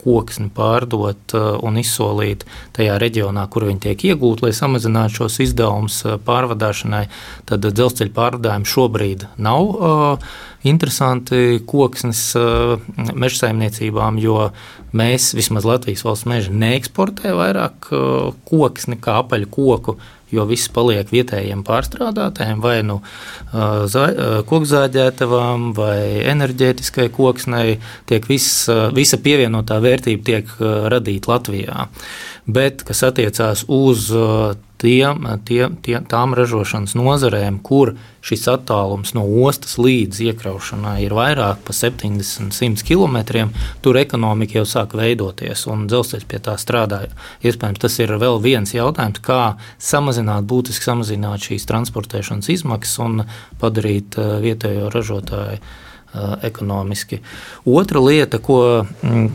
[0.04, 2.46] koksni pārdot un izsolīt
[2.76, 7.08] tajā reģionā, kur viņi tiek iegūti, lai samazinātu šos izdevumus pārvadāšanai,
[7.50, 10.22] tad dzelzceļa pārvadājumi šobrīd nav
[10.62, 12.28] interesanti koksnes
[13.18, 14.52] meža saimniecībām, jo
[14.92, 17.88] Mēs vismaz Latvijas valsts meža neeksportē vairāk
[18.44, 19.94] koksni kā apaļu koku,
[20.32, 27.78] jo viss paliek vietējiem pārstrādātājiem, vai nu uh, uh, kokzāģētavām, vai enerģētiskai koksnei.
[28.08, 28.66] Tiek viss,
[28.96, 30.52] visa pievienotā vērtība tiek
[30.92, 31.86] radīta Latvijā.
[32.46, 34.10] Bet, kas attiecās uz
[34.82, 41.62] tiem, tie, tie, tām ražošanas nozarēm, kur šis attālums no ostas līdz iekraušanai ir vairāk
[41.66, 43.46] par 70, 100 km,
[43.82, 47.04] tur ekonomika jau sāk veidoties un dzelzceļš pie tā strādā.
[47.46, 53.24] Iespējams, tas ir vēl viens jautājums, kā samazināt, būtiski samazināt šīs transportēšanas izmaksas un
[53.62, 57.22] padarīt uh, vietējo ražotāju uh, ekonomiski.
[57.70, 59.30] Otra lieta, ko mm,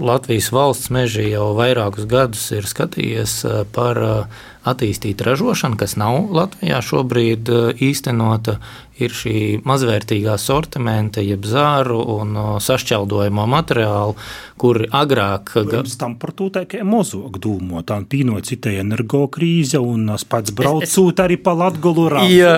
[0.00, 6.30] Latvijas valsts meži jau vairākus gadus ir skatījies eh, par eh, attīstīta ražošana, kas nav
[6.30, 7.48] Latvijā šobrīd
[7.82, 8.60] īstenota,
[9.00, 14.14] ir šī mazvērtīgā sortimenta, jeb zāru un sašķeldojamo materiālu,
[14.60, 15.54] kuri agrāk.
[15.56, 20.54] Pirms tam par to kā mozog dūmo, tā pīno citai energo krīze, un es pats
[20.54, 22.36] braucūt arī pa Latgolu rādu.
[22.36, 22.54] Jā.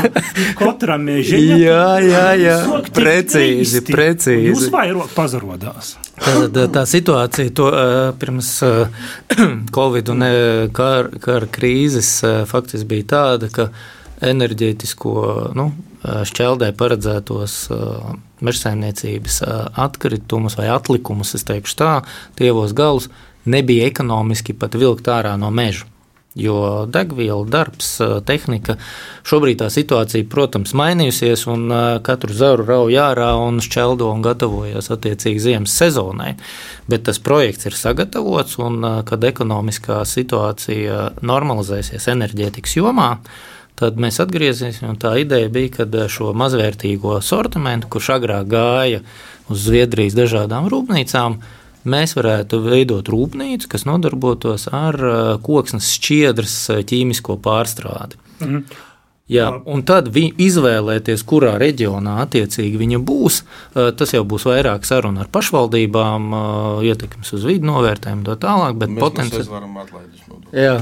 [0.60, 1.58] Katram mežiņam.
[1.62, 2.56] Jā, jā, jā.
[2.94, 4.52] Precīzi, precīzi.
[4.52, 5.96] Jūs vairāk pazarodās.
[6.22, 7.68] Tad, tā situācija to,
[8.20, 8.50] pirms
[9.76, 10.26] Covid un
[10.74, 12.14] kara kar krīzes
[12.50, 13.68] faktiski bija tāda, ka
[14.22, 15.14] enerģētisko
[15.58, 15.70] nu,
[16.02, 17.56] šķeldē paredzētos
[18.42, 19.40] mežsaimniecības
[19.82, 21.92] atkritumus vai atlikumus, es teikšu tā,
[22.38, 23.10] tievos galus,
[23.44, 25.91] nebija ekonomiski pat vilkt ārā no meža.
[26.34, 28.78] Jo degviela, darbs, tehnika,
[29.28, 31.66] šobrīd tā situācija, protams, mainījusies, un
[32.06, 36.32] katru zaru rauj ārā un šķeldo un gatavojas attiecīgi ziemas sezonai.
[36.88, 43.10] Bet tas projekts ir sagatavots, un kad ekonomiskā situācija normalizēsies enerģētikas jomā,
[43.76, 45.00] tad mēs atgriezīsimies.
[45.04, 49.04] Tā ideja bija, ka šo mazvērtīgo sortimentu, kurš agrāk gāja
[49.52, 51.42] uz Zviedrijas dažādām rūpnīcām,
[51.84, 54.98] mēs varētu veidot rūpnīcu, kas nodarbotos ar
[55.44, 56.56] koksnes šķiedras
[56.88, 58.20] ķīmisko pārstrādi.
[58.42, 58.64] Mhm.
[59.30, 63.36] Jā, un tad izvēlēties, kurā reģionā attiecīgi viņa būs,
[63.72, 66.26] tas jau būs vairāk saruna ar pašvaldībām,
[66.84, 68.74] ietekmes uz vidu novērtējumu tā tālāk.
[68.82, 69.46] Bet potenciāli.
[70.52, 70.74] Jā,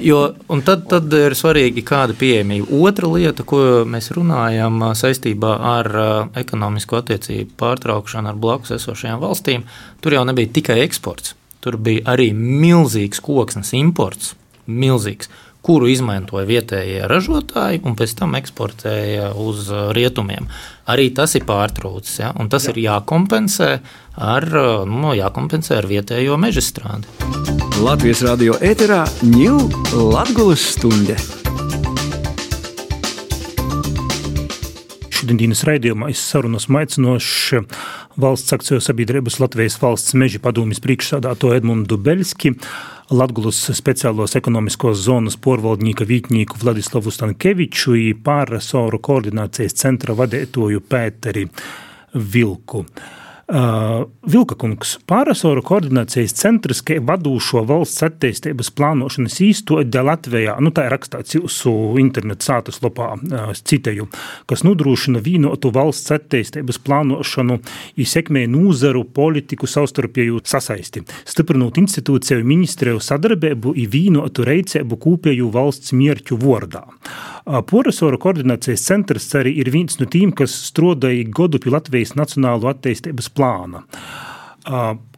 [0.00, 2.72] jo, un tad, tad ir svarīgi, kāda pieejamība.
[2.80, 5.92] Otra lieta, ko mēs runājam saistībā ar
[6.42, 9.68] ekonomisko attiecību pārtraukšanu ar blakus esošajām valstīm,
[10.02, 11.36] tur jau nebija tikai eksports.
[11.62, 14.32] Tur bija arī milzīgs koksnes imports.
[14.66, 15.30] Milzīgs
[15.62, 20.48] kuru izmantoja vietējie ražotāji un pēc tam eksportēja uz rietumiem.
[20.90, 22.32] Arī tas ir pārtrūcis, ja?
[22.38, 22.74] un tas Jā.
[22.74, 23.70] ir jākompensē
[24.18, 24.48] ar,
[24.90, 27.06] nu, jākompensē ar vietējo meža strādi.
[27.82, 31.16] Latvijas radio ēterā ņūl Latgulas stunde.
[35.22, 37.62] Šodienas raidījumā es sarunas maicinošu
[38.20, 42.52] valsts akciju sabiedrības Latvijas valsts meža padomjas priekšsādāto Edmundu Beļski.
[43.10, 51.48] Latgulas speciālos ekonomiskos zonas porvaldnieka vītņīku Vladislavu Stankeviču pārresoru koordinācijas centra vadētoju Pēteri
[52.14, 52.84] Vilku.
[53.50, 60.94] Uh, Vilkakungs, pārresoru koordinācijas centrs, kā vadūšo valsts attīstības plānošanas īstode Latvijā, nu tā ir
[60.94, 64.06] rakstīts jūsu internetu sātas lopā, uh, citēju,
[64.46, 67.58] kas nodrošina vīnotu valsts attīstības plānošanu,
[68.06, 76.38] izsekmē nūzaru politiku savstarpēju sasaisti, stiprinot institūciju ministriju sadarbību un vīnotu reicēbu kūpēju valsts mierķu
[76.46, 76.86] vordā.
[77.42, 83.32] Poresoru koordinācijas centrs arī ir viens no tiem, kas strādāja godu pie Latvijas nacionālo attīstības
[83.34, 83.82] plāna.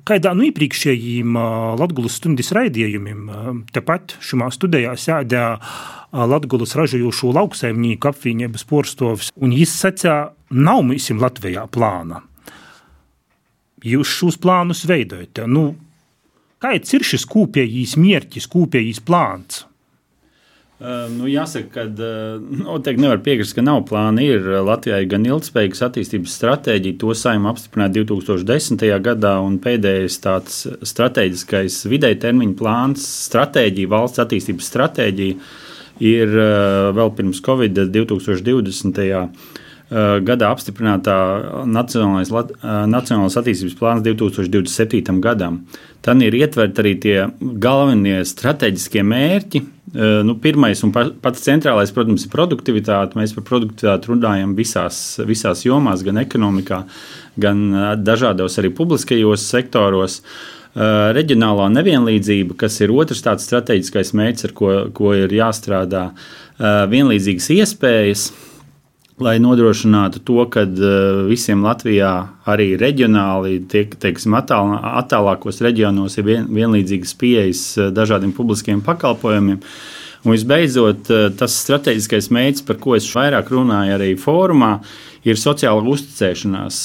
[0.05, 1.37] Kādā no iepriekšējiem
[1.81, 3.29] Latvijas stundas raidījumiem,
[3.77, 5.59] tepat šajā studijā sēdēja
[6.33, 10.17] Latvijas ražojošo lauksaimnieku apvienības porstovs, un viņš sacīja,
[10.55, 12.23] nav mums Latvijā plāna.
[13.85, 15.45] Jūs šos plānus veidojat.
[15.45, 15.75] Nu,
[16.63, 19.67] kāds ir šis kopējais mērķis, kopējais plāns?
[20.85, 24.21] Uh, nu, jāsaka, ka uh, noteikti nevar piekrist, ka nav plāna.
[24.21, 28.85] Ir Latvijai gan ilgspējīgas attīstības stratēģija, to saimā apstiprināta 2010.
[29.07, 35.41] gadā, un pēdējais tāds strateģiskais vidēja termiņa plāns, stratēģija, valsts attīstības stratēģija
[36.05, 36.37] ir
[37.01, 39.01] vēl pirms Covid 2020.
[39.01, 39.64] gadā
[39.95, 41.17] apstiprinātā
[41.71, 42.33] Nacionālais,
[42.91, 45.21] Nacionālais attīstības plāns 2027.
[45.23, 45.63] gadam.
[46.05, 47.17] Tad ir ietverti arī tie
[47.63, 49.63] galvenie strateģiskie mērķi,
[49.95, 53.15] Eh, nu, pirmais un pats centrālais, protams, ir produktivitāte.
[53.15, 56.81] Mēs par produktivitāti runājam visās, visās jomās, gan ekonomikā,
[57.39, 57.63] gan
[58.03, 60.21] dažādos arī publiskajos sektoros.
[60.75, 66.81] Uh, reģionālā nevienlīdzība, kas ir otrs tāds strateģiskais mērķis, ar ko, ko ir jāstrādā, uh,
[66.91, 68.25] vienlīdzīgas iespējas,
[69.23, 72.13] lai nodrošinātu to, ka uh, visiem Latvijā,
[72.51, 79.61] arī reģionāli, tiek, teiksim, attāl, attālākos reģionos ir vien, vienlīdzīgas pieejas uh, dažādiem publiskiem pakalpojumiem.
[80.25, 84.79] Un visbeidzot, uh, tas strateģiskais mērķis, par ko es vairāk runāju arī fórumā,
[85.25, 86.79] ir sociāla uzticēšanās,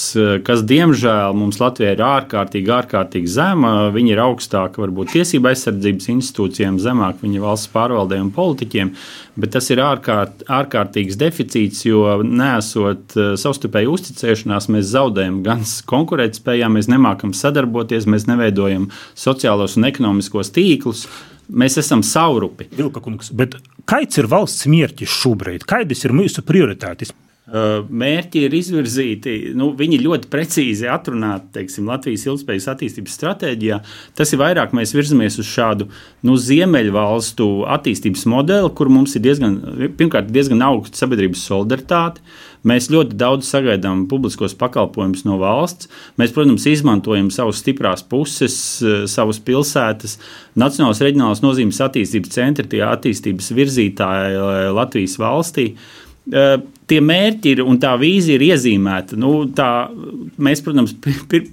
[0.47, 3.73] kas, diemžēl, mums Latvijā ir ārkārtīgi, ārkārtīgi zema.
[3.93, 8.93] Viņa ir augstāka varbūt tiesība aizsardzības institūcijām, zemāk viņa valsts pārvaldē un politiķiem,
[9.39, 16.71] bet tas ir ārkārt, ārkārtīgs deficīts, jo nesot eh, savstarpēju uzticēšanās, mēs zaudējam gan konkurētspējā,
[16.71, 18.87] mēs nemākam sadarboties, mēs neveidojam
[19.19, 21.07] sociālos un ekonomiskos tīklus.
[21.49, 22.67] Mēs esam saurupi.
[22.77, 23.57] Vilka kungs, bet
[23.89, 25.65] kāds ir valsts mērķis šobrīd?
[25.69, 27.13] Kādas ir mūsu prioritātes?
[27.49, 33.79] Mērķi ir izvirzīti, nu, viņi ļoti precīzi atrunāti teiksim, Latvijas ilgspējas attīstības stratēģijā.
[34.17, 35.87] Tas ir vairāk mēs virzamies uz šādu
[36.27, 39.57] nu, ziemeļvalstu attīstības modeli, kur mums ir diezgan,
[39.97, 42.21] pirmkārt, diezgan augsta sabiedrības solidaritāte.
[42.69, 45.87] Mēs ļoti daudz sagaidām publiskos pakalpojumus no valsts.
[46.19, 48.57] Mēs, protams, izmantojam savas stiprās puses,
[49.09, 50.17] savas pilsētas,
[50.59, 54.43] nacionālās reģionālās nozīmes attīstības centri, tie attīstības virzītāji
[54.75, 55.71] Latvijas valstī.
[56.89, 59.17] Uh, tie mērķi ir un tā vīzija ir iezīmēta.
[59.19, 59.89] Nu, tā,
[60.41, 60.95] mēs, protams,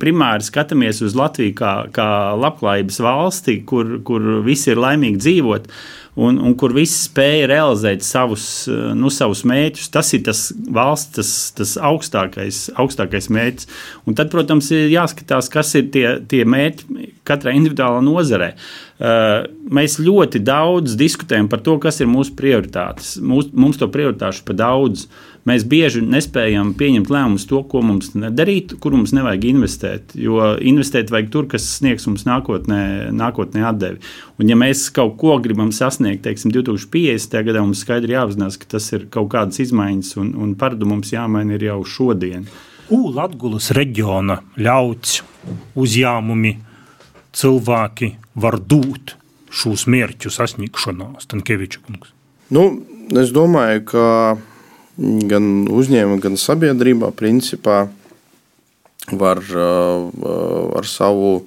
[0.01, 2.09] primāri skatāmies uz Latviju kā, kā
[2.41, 5.71] labklājības valsti, kur, kur visi ir laimīgi dzīvot.
[6.17, 8.47] Un, un kur visi spēja realizēt savus,
[8.97, 9.91] nu, savus mērķus.
[9.93, 13.69] Tas ir tas valsts, tas, tas augstākais, augstākais mērķis.
[14.09, 18.55] Un tad, protams, ir jāskatās, kas ir tie, tie mērķi katrai individuālā nozarē.
[18.97, 23.19] Uh, mēs ļoti daudz diskutējam par to, kas ir mūsu prioritātes.
[23.21, 25.05] Mūs, mums to prioritāšu pa daudz.
[25.47, 30.15] Mēs bieži nespējam pieņemt lēmumus to, ko mums nedarīt, kur mums nevajag investēt.
[30.19, 32.81] Jo investēt vajag tur, kas sniegs mums nākotnē,
[33.15, 34.01] nākotnē atdevi.
[34.41, 37.37] Un, ja mēs kaut ko gribam sasniegt, teiksim, 2050.
[37.47, 41.61] gadā, mums skaidri jāapzinās, ka tas ir kaut kādas izmaiņas, un, un paradumu mums jāmaina
[41.63, 42.49] jau šodien.
[42.91, 45.21] Latvijas reģiona ļauts
[45.79, 46.53] uzņēmumi,
[47.37, 48.11] cilvēki
[48.43, 49.17] var dot
[49.51, 52.13] šos mērķus sasniegšanā, Stankeviča kungs?
[52.55, 52.69] Nu,
[53.19, 54.05] es domāju, ka
[54.97, 57.87] gan uzņēmuma, gan sabiedrībā principā
[59.13, 60.09] var uh,
[60.77, 61.47] ar savu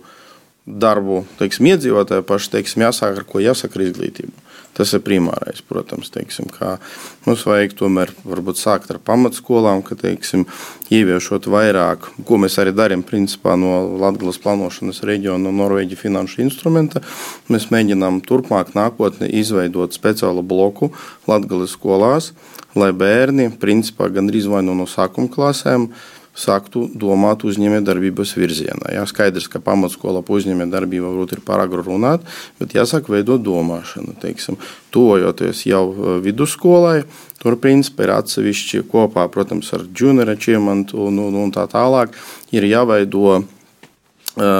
[0.69, 4.48] darbu, teiksim, iedzīvotāju paši, teiksim, jāsāk ar ko jāsaka ar izglītību.
[4.79, 6.77] Tas ir primārais, protams, teiksim, kā
[7.25, 10.45] mums vajag tomēr varbūt sākt ar pamatskolām, ka, teiksim,
[10.87, 17.03] ieviešot vairāk, ko mēs arī darām, principā no Latgales plānošanas reģiona, no Norvēģi finanšu instrumenta.
[17.51, 20.93] Mēs mēģinām turpmāk nākotnē izveidot speciālu bloku
[21.27, 22.31] Latgales skolās,
[22.79, 25.89] lai bērni, principā gandrīz vai no, no sākuma klasēm,
[26.37, 28.93] sāktu domāt uzņēmējdarbības virzienā.
[28.95, 32.25] Jā, skaidrs, ka pamatskola par uzņēmējdarbību varbūt ir pārāk runāt,
[32.61, 34.15] bet jāsāk veidot domāšanu.
[34.21, 34.59] Teiksim,
[34.95, 37.03] tuvojoties jau uh, vidusskolai,
[37.41, 42.15] tur principā ir atsevišķi kopā, protams, ar junior achievement un, un, un tā tālāk,
[42.55, 43.43] ir jāveido uh,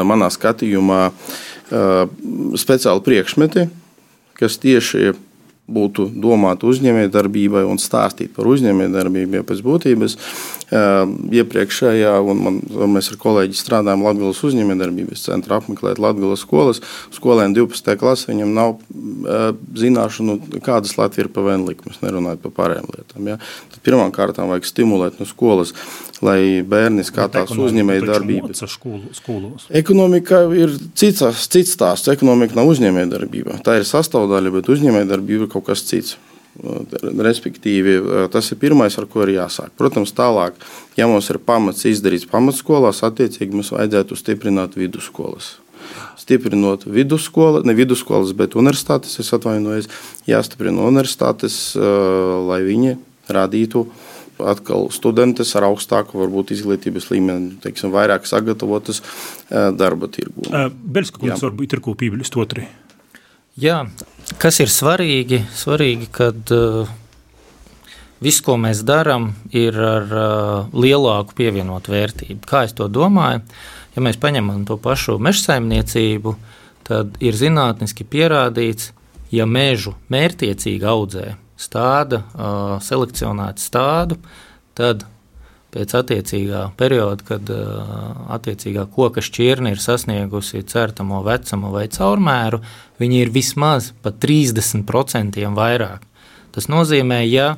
[0.07, 2.03] manā skatījumā uh,
[2.59, 3.69] speciāli priekšmeti,
[4.39, 5.13] kas tieši
[5.69, 9.39] būtu domāta uzņēmējdarbībai un stāstīt par uzņēmējdarbību.
[9.39, 10.17] Ja pēc būtības
[10.69, 12.59] iepriekšējā, un man,
[12.93, 16.81] mēs ar kolēģi strādājam Latvijas uzņēmējdarbības centrā, apmeklēt Latvijas skolas.
[17.15, 17.95] Skolēniem 12.
[17.99, 18.75] klasē viņam nav
[19.79, 23.33] zināšanu, kādas Latvijas ir PVN likmes, nerunājot par pārējām lietām.
[23.33, 23.39] Ja?
[24.13, 25.73] Kārtām vajag stimulēt no skolas
[26.23, 28.51] lai bērni skatās uzņēmējdarbību.
[29.79, 32.11] Ekonomika ir cits, cits stāsts.
[32.11, 33.59] Ekonomika nav uzņēmējdarbība.
[33.65, 36.17] Tā ir sastāvdaļa, bet uzņēmējdarbība ir kaut kas cits.
[36.59, 37.95] Respektīvi,
[38.33, 39.71] tas ir pirmais, ar ko ir jāsāk.
[39.79, 40.57] Protams, tālāk,
[40.99, 45.53] ja mums ir pamats izdarīts pamatskolās, attiecīgi mums vajadzētu stiprināt vidusskolas.
[46.19, 49.87] Stiprinot vidusskolu, ne vidusskolas, bet universitātes, es atvainojos,
[50.27, 52.97] jāstiprina universitātes, lai viņi
[53.31, 53.85] radītu
[54.39, 59.01] atkal studentes ar augstāku varbūt izglītības līmeni, teiksim, vairāk sagatavotas
[59.49, 60.47] darba tirgu.
[60.51, 62.67] Beļska kungs varbūt ir ko pībeļus otri.
[63.59, 63.81] Jā,
[64.39, 65.41] kas ir svarīgi?
[65.57, 66.87] Svarīgi, kad uh,
[68.23, 72.39] viss, ko mēs darām, ir ar uh, lielāku pievienotu vērtību.
[72.47, 73.41] Kā es to domāju?
[73.97, 76.35] Ja mēs paņemam to pašu meža saimniecību,
[76.87, 78.93] tad ir zinātniski pierādīts,
[79.33, 81.25] ja mežu mērķiecīgi audzē,
[81.59, 82.23] stāda,
[82.85, 84.17] selekcionētu stādu,
[84.77, 85.03] tad
[85.73, 87.49] pēc attiecīgā perioda, kad
[88.39, 92.61] attiecīgā koka šķirne ir sasniegusi certamo vecumu vai caurmēru,
[93.01, 96.05] viņi ir vismaz pa 30% vairāk.
[96.55, 97.53] Tas nozīmē, ja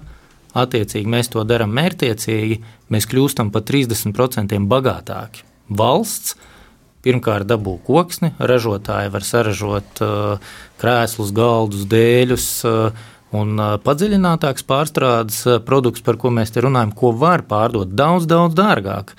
[0.57, 2.59] attiecīgi mēs to darām mērķiecīgi,
[2.91, 5.45] mēs kļūstam par 30% bagātāki.
[5.71, 6.35] Valsts
[7.01, 16.03] pirmkārt dabū koksni, ražotāji var saražot uh, krēslus, galdus, dēļus, uh, Un padziļinātāks pārstrādes produkts,
[16.03, 19.13] par ko mēs te runājam, ko var pārdot daudz, daudz dārgāk.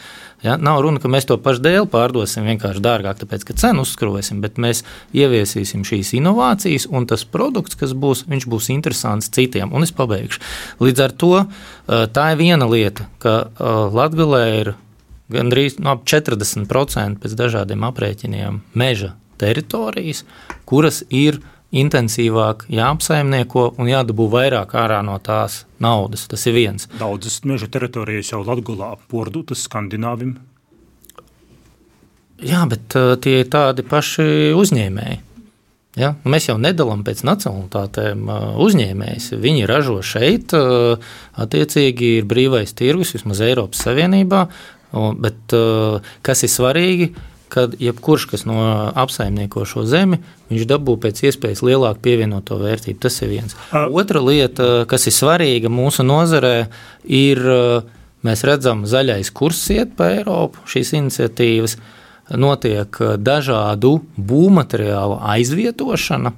[0.44, 0.58] Ja?
[0.60, 4.60] Nav runa, ka mēs to pašu dēļ pārdosim vienkārši dārgāk, tāpēc ka cenu uzskrosim, bet
[4.60, 4.82] mēs
[5.16, 9.72] ieviesīsim šīs inovācijas, un tas produkts, kas būs, viņš būs interesants citiem.
[9.72, 10.44] Un es pabeigšu.
[10.84, 11.32] Līdz ar to
[12.12, 13.38] tā ir viena lieta, ka
[13.96, 14.74] Latvijā ir
[15.32, 20.26] gandrīz no nu, 40% pēc dažādiem aprēķiniem meža teritorijas,
[20.68, 21.40] kuras ir
[21.72, 26.26] intensīvāk jāapsaimnieko un jādabū vairāk ārā no tās naudas.
[26.30, 26.88] Tas ir viens.
[27.00, 30.36] Daudzas meža teritorijas jau Latvijā pordutas Skandināvim.
[32.42, 35.20] Jā, bet uh, tie ir tādi paši uzņēmēji.
[36.00, 36.14] Ja?
[36.24, 38.28] Mēs jau nedalām pēc nacionālitātēm
[38.64, 39.32] uzņēmējus.
[39.42, 40.54] Viņi ražo šeit,
[41.44, 44.46] attiecīgi ir brīvais tirgus, vismaz Eiropas Savienībā.
[45.20, 45.54] Bet
[46.24, 47.10] kas ir svarīgi?
[47.52, 48.56] Kad jebkurš, kas no
[48.96, 53.00] apsaimnieko šo zemi, viņš dabū pēc iespējas lielāku pievienoto vērtību.
[53.02, 53.56] Tas ir viens.
[53.72, 56.54] Otra lieta, kas ir svarīga mūsu nozarē,
[57.04, 57.42] ir,
[58.24, 61.76] mēs redzam, zaļais kurs iet pa Eiropu, šīs iniciatīvas.
[62.38, 66.32] Notiek eh, dažādu būvmateriālu aizvietošana.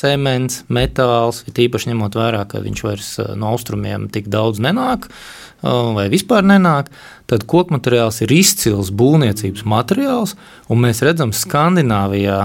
[0.00, 5.08] Cements, metāls, ir īpaši ņemot vērā, ka viņš vairs eh, no austrumiem tik daudz nenāk,
[5.08, 6.88] eh, vai vispār nenāk,
[7.30, 10.36] tad koku materiāls ir izcils būvniecības materiāls.
[10.70, 12.38] Mēs redzam, ka Skandināvijā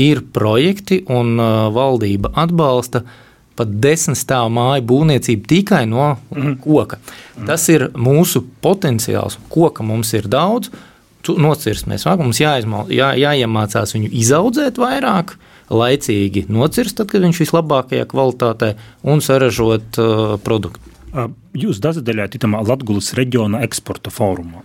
[0.00, 1.36] ir projekti un
[1.74, 3.04] valdība atbalsta
[3.56, 6.56] pat desmit stāvu māju būvniecību tikai no mhm.
[6.64, 6.98] koka.
[7.46, 9.38] Tas ir mūsu potenciāls.
[9.52, 10.72] Koka mums ir daudz,
[11.28, 12.26] nocirst mēs varam.
[12.26, 15.36] Mums jāizmal, jā, jāiemācās viņu izaudzēt vairāk,
[15.72, 18.74] laicīgi nocirst, tad, kad viņš vislabākajā kvalitātē
[19.08, 20.92] un saražot uh, produktu.
[21.58, 24.62] Jūs dazaļājat tam Latvijas reģiona eksporta fórumā.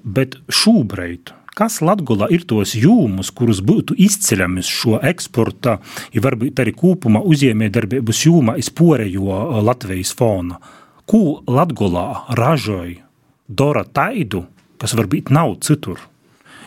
[0.00, 5.78] Bet šobrīd kas Latvijā ir tos jūmus, kurus būtu izceļamis šo eksporta,
[6.12, 10.60] ja varbūt arī kopumā uzņēmējdarbības jūmā izporējo Latvijas fona?
[11.08, 13.00] Ko Latvijā ražoja
[13.48, 14.44] Dora Taidu,
[14.76, 16.00] kas varbūt nav citur.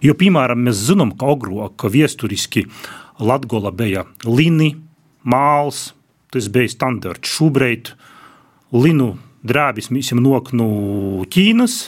[0.02, 2.66] Jo, piemēram, mēs zinām, ka agrāk viesturiski
[3.20, 4.74] Latvija bija lini,
[5.28, 5.90] māls,
[6.32, 7.32] tas bija standarts.
[7.36, 7.92] Šobrīd
[8.76, 10.70] linu drēbis mēs jau nāk no
[11.32, 11.82] Ķīnas.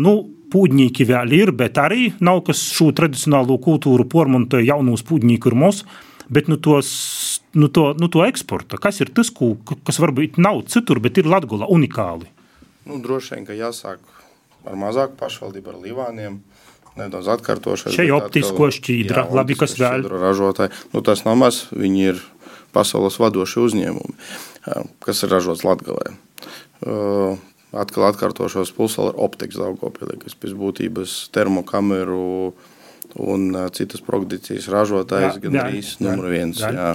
[0.00, 0.18] Nu,
[0.50, 5.86] Pūģņīgi vēl ir, bet arī nav kas šo tradicionālo kultūru pormontoja jaunos pūģņīku ir mūsu,
[6.26, 6.88] bet nu tos,
[7.54, 9.52] nu to, nu to eksporta, kas ir tas, ko,
[9.86, 12.26] kas varbūt nav citur, bet ir Latgola unikāli?
[12.82, 14.02] Nu, droši vien, ka jāsāk
[14.66, 16.40] ar mazāku pašvaldību, ar Livāniem.
[17.00, 17.94] Nedaudz atkārtošais.
[17.96, 20.06] Šeit optisko šķīdra, jā, labi, kas vēl.
[20.10, 22.24] Ražotāji, nu tas nav maz, viņi ir
[22.74, 24.16] pasaules vadošie uzņēmumi,
[25.02, 26.14] kas ir ražots Latgalē.
[27.70, 32.52] Atkal atkārtošos pulsāli ir optikas Daugopilī, kas pēc būtības termokameru
[33.20, 36.62] un citas produkcijas ražotājs gan arī numur viens.
[36.62, 36.70] Jā.
[36.74, 36.90] Jā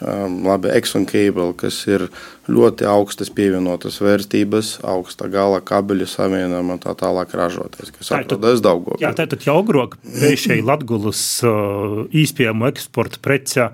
[0.00, 2.06] labi Exxon Cable, kas ir
[2.48, 9.02] ļoti augstas pievienotas vērtības, augsta gala kabeļu savienojuma un tā tālāk ražoties, kas atrodas Daugopilī.
[9.02, 13.70] Jā, tātad jau agrāk bijušai Latgulas uh, īspējamu eksporta prece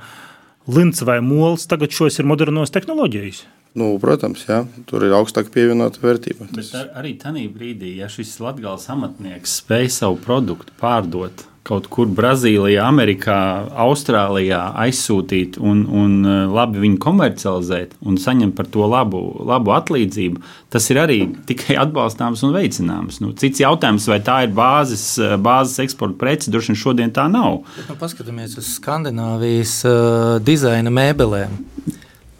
[0.70, 3.44] Lints vai Mols, tagad šos ir modernos tehnoloģijas.
[3.74, 6.46] Nu, protams, jā, tur ir augstāka pievienota vērtība.
[6.54, 12.10] Bet ar, arī tajā brīdī, ja šis latgāles amatnieks spēj savu produktu pārdot kaut kur
[12.12, 13.36] Brazīlijā, Amerikā,
[13.84, 20.42] Austrālijā aizsūtīt un, un eh, labi viņu komercializēt un saņemt par to labu, labu atlīdzību,
[20.74, 23.22] tas ir arī tikai atbalstāms un veicināms.
[23.24, 27.26] Nu, cits jautājums, vai tā ir bāzes, eh, bāzes eksporta prece, droši vien šodien tā
[27.32, 27.62] nav.
[27.88, 29.96] Nu, paskatāmies uz Skandināvijas uh,
[30.44, 31.54] dizaina mēbelēm.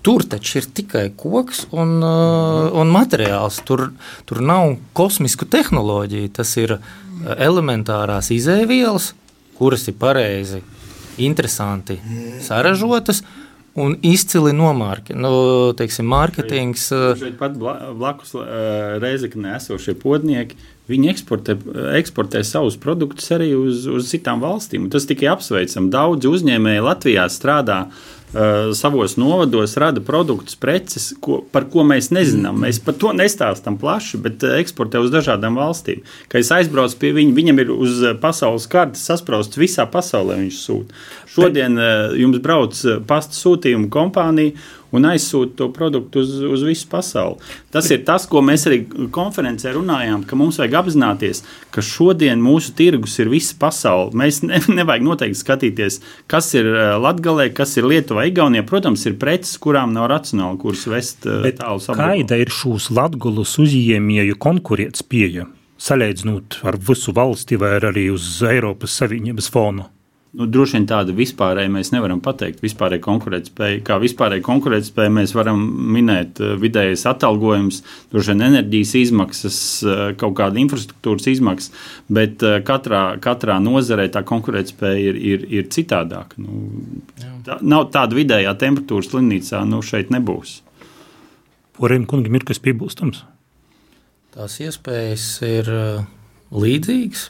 [0.04, 3.62] Tur taču ir tikai koks un, uh, un materiāls.
[3.64, 3.86] Tur,
[4.28, 6.32] tur nav kosmisku tehnoloģiju.
[6.36, 6.90] Tas ir uh,
[7.36, 9.12] elementārās izēvielas,
[9.58, 10.62] kuras ir pareizi,
[11.22, 12.00] interesanti
[12.44, 13.24] saražotas.
[13.74, 15.30] Un izcili nomārki, nu,
[15.74, 16.84] teiksim, mārketings.
[17.18, 18.30] Šeit pat blakus
[19.02, 20.54] Reizekne esošie podnieki,
[20.86, 21.56] viņi eksportē,
[21.98, 24.86] eksportē savus produktus arī uz, uz citām valstīm.
[24.94, 25.90] Tas tikai apsveicam.
[25.90, 28.13] Daudzi uzņēmēji Latvijā strādā Uh,
[28.74, 32.59] savos novados rada produktus, preces, ko, par ko mēs nezinām.
[32.64, 36.03] Mēs par to nestāstām plaši, bet uh, eksportē uz dažādām valstīm.
[36.32, 40.41] Kad es aizbraucu pie viņa, viņam ir uz uh, pasaules kartes sasprāstīts visā pasaulē.
[40.43, 41.05] Viņš sūta.
[41.35, 41.74] Šodien
[42.14, 42.78] jums brauc
[43.09, 44.55] pasta sūtījuma kompānija
[44.95, 47.40] un aizsūta to produktu uz, uz visu pasauli.
[47.74, 48.82] Tas ir tas, ko mēs arī
[49.14, 51.42] konferencē runājām, ka mums vajag apzināties,
[51.74, 54.14] ka šodien mūsu tirgus ir visa pasaule.
[54.18, 58.66] Mēs ne, nevajag noteikti skatīties, kas ir eh, Latvijā, kas ir Lietuvā, Igaunijā.
[58.68, 62.28] Protams, ir preces, kurām nav racionāli, kuras vest eh, tālu sabiedrību.
[62.28, 65.49] Kāda ir šūs Latvijas uzņēmēju konkurētspēja?
[65.84, 69.88] Salīdzinot ar visu valsti vai arī uz Eiropas Savienības fonu?
[70.35, 72.59] Nu, droši vien tāda vispārēja mēs nevaram pateikt.
[72.64, 75.61] Vispārēji konkurētspēja, kā vispārēji konkurētspēja, mēs varam
[75.95, 77.78] minēt eh, vidējais atalgojums,
[78.11, 81.70] droši vien enerģijas izmaksas, eh, kaut kāda infrastruktūras izmaksas,
[82.18, 86.43] bet eh, katrā, katrā nozarē tā konkurētspēja ir, ir, ir citādāka.
[86.43, 86.99] Nu,
[87.47, 90.57] tā, nav tāda vidējā temperatūra slimnīcā, nu šeit nebūs.
[91.78, 93.22] Poriem kungam ir kas piebilstams?
[94.35, 95.70] Tās iespējas ir
[96.51, 97.28] līdzīgas,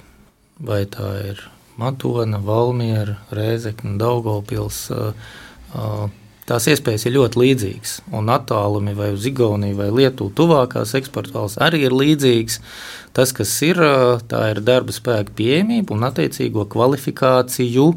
[0.64, 1.50] vai tā ir
[1.80, 4.86] Matona, Valmiera, Rēzekne, Daugopils.
[6.44, 11.60] Tās iespējas ir ļoti līdzīgas, un attālumi vai uz Igauniju vai Lietuvu tuvākās eksporta valsts
[11.64, 12.58] arī ir līdzīgas.
[13.16, 13.80] Tas, kas ir,
[14.28, 17.96] tā ir darba spēka pieejamība un attiecīgo kvalifikāciju uh,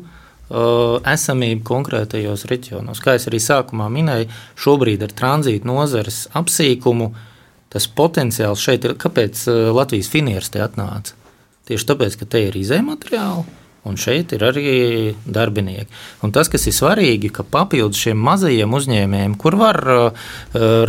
[1.03, 3.03] esamību konkrētajos reģionos.
[3.03, 4.31] Kā jau arī sākumā minēju,
[4.63, 7.11] šobrīd ar tranzītu nozares apsīkumu
[7.75, 8.95] tas potenciāls šeit ir.
[8.95, 11.19] Kāpēc uh, Latvijas finieris te atnāca?
[11.67, 14.71] Tieši tāpēc, ka te ir izējumateriāli Un šeit ir arī
[15.23, 15.87] darbinieki.
[16.25, 20.27] Un tas, kas ir svarīgi, ka papildus šiem mazajiem uzņēmējiem, kur var uh,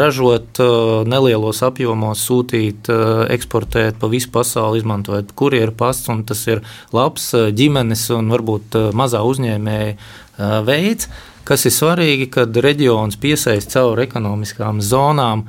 [0.01, 6.42] ražot uh, nelielos apjomos, sūtīt, uh, eksportēt pa visu pasauli, izmantojot kurjeru pasts, un tas
[6.51, 11.09] ir labs ģimenes un varbūt mazā uzņēmēja veids,
[11.49, 15.46] kas ir svarīgi, kad reģions piesaist caur ekonomiskām zonām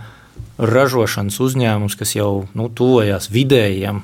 [0.60, 4.04] ražošanas uzņēmumus, kas jau nu, tuvojās vidējiem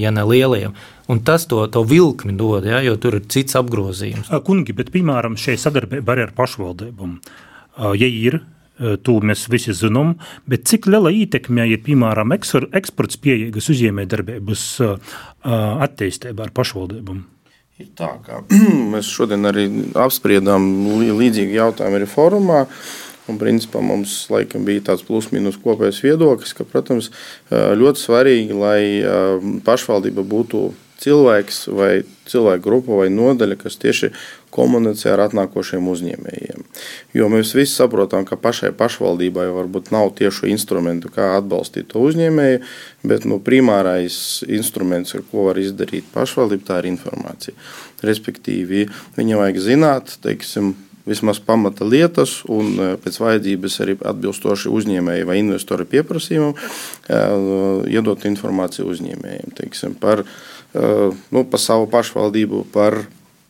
[0.00, 0.76] ja ne lieliem.
[1.10, 4.30] Un tas to, to vilkli dod, ja, jo tur ir cits apgrozījums.
[4.46, 7.18] Kungi, bet piemēram, šī sadarbība arī ar pašvaldībām,
[7.98, 8.40] ja ir,
[9.04, 10.14] to mēs visi zinām,
[10.48, 14.64] bet cik liela ietekme ir piemēram eksports pieejas uzņēmējdarbības
[15.88, 17.20] attīstībā ar pašvaldībām?
[17.80, 18.42] Ir tā, kā
[18.92, 19.66] mēs šodien arī
[19.98, 20.66] apspriedām
[21.16, 22.64] līdzīgi jautājumu arī forumā.
[22.64, 27.12] Uh, Un, principā, mums laikam bija tāds plus-minus kopējs viedoklis, ka, protams,
[27.50, 28.80] ļoti svarīgi, lai
[29.66, 30.70] pašvaldība būtu
[31.00, 34.10] cilvēks vai cilvēku grupa vai nodaļa, kas tieši
[34.52, 36.66] komunicē ar atnākošiem uzņēmējiem.
[37.16, 42.60] Jo mēs visi saprotam, ka pašai pašvaldībai varbūt nav tiešu instrumentu, kā atbalstīt to uzņēmēju,
[43.06, 47.56] bet nu, primārais instruments, ar ko var izdarīt pašvaldība, tā ir informācija.
[48.04, 50.74] Respektīvi, viņam vajag zināt, teiksim,
[51.08, 57.22] vismaz pamata lietas, un e, pēc vajadzības arī atbilstoši uzņēmēji vai investori pieprasījumam, e,
[57.94, 60.92] iedot informāciju uzņēmējiem teiksim, par, e,
[61.32, 63.02] nu, par savu pašvaldību, par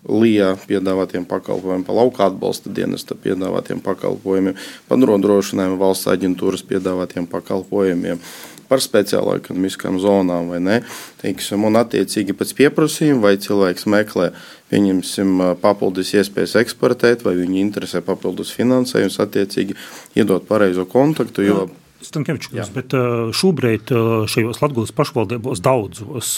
[0.08, 4.56] LIA piedāvātiem pakalpojumiem, par lauka atbalsta dienesta piedāvātiem pakalpojumiem,
[4.88, 8.22] par nodrošinājumu valsts aģentūras piedāvātiem pakalpojumiem,
[8.70, 10.78] par speciālo ekonomiskām zonām, vai ne?
[11.20, 14.30] Teiksim, un attiecīgi pēc pieprasījuma, vai cilvēks meklē
[14.70, 19.76] pieņemsim, papildus iespējas eksportēt, vai viņu interesē papildus finansējums, attiecīgi
[20.16, 21.44] iedot pareizo kontaktu.
[21.44, 21.66] Jo,
[22.00, 22.94] Stankevičs, bet
[23.36, 23.90] šobrīd
[24.30, 26.30] šajos Latvijas pašvaldībos daudzos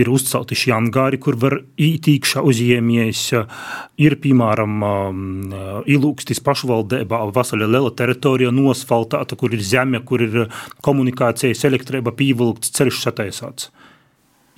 [0.00, 3.24] ir uzcelti šie angāri, kur var ītīkšā uzņēmies.
[4.00, 4.78] Ir, piemēram,
[5.84, 10.46] ilūkstis pašvaldībā vasaļa liela teritorija nosfaltāta, kur ir zeme, kur ir
[10.86, 13.68] komunikācijas, elektrība pīvilkts, ceļš sataisāts.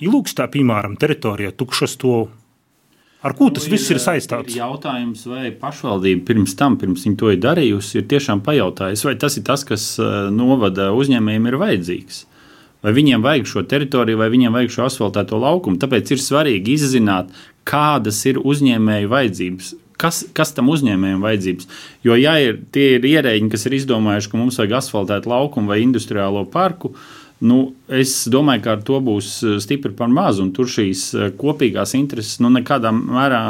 [0.03, 2.15] Ilūkstā, piemēram, teritorija tukšas to
[3.23, 4.51] Ar ko tas nu, viss ir saistīts?
[4.51, 9.13] Ir jautājums, vai pašvaldība pirms tam, pirms viņa to ir darījusi, ir tiešām pajautājusi, vai
[9.21, 12.17] tas ir tas, kas eh, novada uzņēmējiem ir vajadzīgs.
[12.83, 15.79] Vai viņiem vajag šo teritoriju, vai viņiem vajag šo asfaltēto laukumu.
[15.79, 17.31] Tāpēc ir svarīgi izzināt,
[17.63, 19.71] kādas ir uzņēmēju vajadzības,
[20.03, 21.71] kas, kas tam uzņēmējiem vajadzības.
[22.03, 25.79] Jo, ja ir, tie ir ierēģi, kas ir izdomājuši, ka mums vajag asfaltēt laukumu vai
[25.85, 27.57] industriālo parku, uh, Nu,
[27.91, 31.91] es domāju, ka ar to būs eh, stipri par maz, un tur šīs eh, kopīgās
[31.97, 33.41] intereses nu, nekādā mērā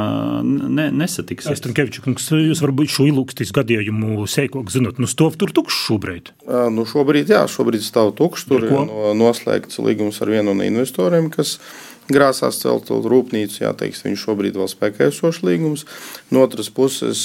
[0.41, 1.51] ne, nesatiks.
[1.59, 2.01] Stankevičs,
[2.33, 6.33] jūs varbūt šo ilūkstis gadījumu sēkok zinot, nu stāv tur tukšs šobrīd?
[6.73, 11.29] Nu, šobrīd, jā, šobrīd stāv tukšs, tur ir no, noslēgts līgums ar vienu no investoriem,
[11.33, 11.59] kas
[12.09, 13.61] grāsās celt rūpnīcu.
[13.61, 15.85] Jā, teiks, viņš šobrīd vēl spēkā esošs līgums.
[16.33, 17.21] No otras puses,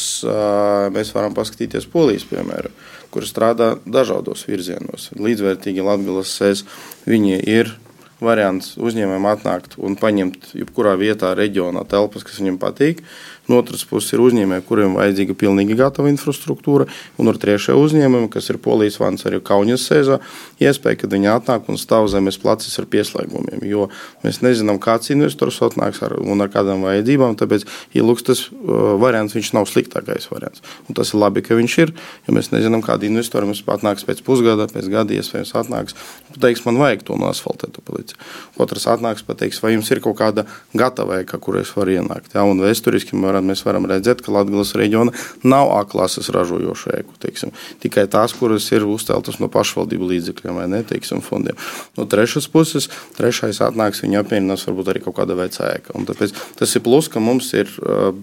[0.94, 2.76] mēs varam paskatīties polijas piemēru
[3.14, 5.10] kur strādā dažādos virzienos.
[5.18, 6.64] Līdzvērtīgi Latvijas sēs,
[7.08, 7.74] viņi ir
[8.20, 13.04] variants uzņēmējiem atnākt un paņemt jebkurā vietā, reģionā telpas, kas viņam patīk.
[13.48, 16.84] No otras puses ir uzņēmēji, kuriem vajadzīga pilnīgi gatava infrastruktūra,
[17.16, 20.18] un ar trešo uzņēmumu, kas ir Polijas vans arī Kaunas sēžā,
[20.60, 23.64] iespēja, ka viņi atnāk un stāv zemes placis ar pieslēgumiem.
[23.64, 23.86] Jo
[24.20, 27.38] mēs nezinām, kāds investors atnāks ar, un ar kādām vajadzībām.
[27.40, 27.64] Tāpēc
[27.96, 30.60] ielūks tas uh, variants, viņš nav sliktākais variants.
[30.84, 31.94] Un tas ir labi, ka viņš ir,
[32.28, 35.96] jo mēs nezinām, kādi investori mums atnāks pēc pusgada, pēc gada, iespējams, atnāks.
[36.34, 38.20] Pateiks, man vajag to no asfaltētu policiju.
[38.60, 40.44] Otrs atnāks, pateiks, vai jums ir kaut kāda
[40.76, 42.36] gatava eka, kur es varu ienākt.
[42.36, 42.44] Ja?
[42.44, 45.12] Un vēsturiski man varam, mēs varam redzēt, ka Latvijas reģiona
[45.44, 47.16] nav A klases ražojošu ēku.
[47.22, 47.52] Teiksim.
[47.82, 51.56] Tikai tās, kuras ir uzceltas no pašvaldību līdzekļiem vai ne, teiksim, fondiem.
[51.96, 55.94] No trešas puses, trešais atnāks, viņa apvienās varbūt arī kaut kāda vecā ēka.
[55.98, 57.70] Un tāpēc tas ir plus, ka mums ir.
[57.82, 58.16] Uh,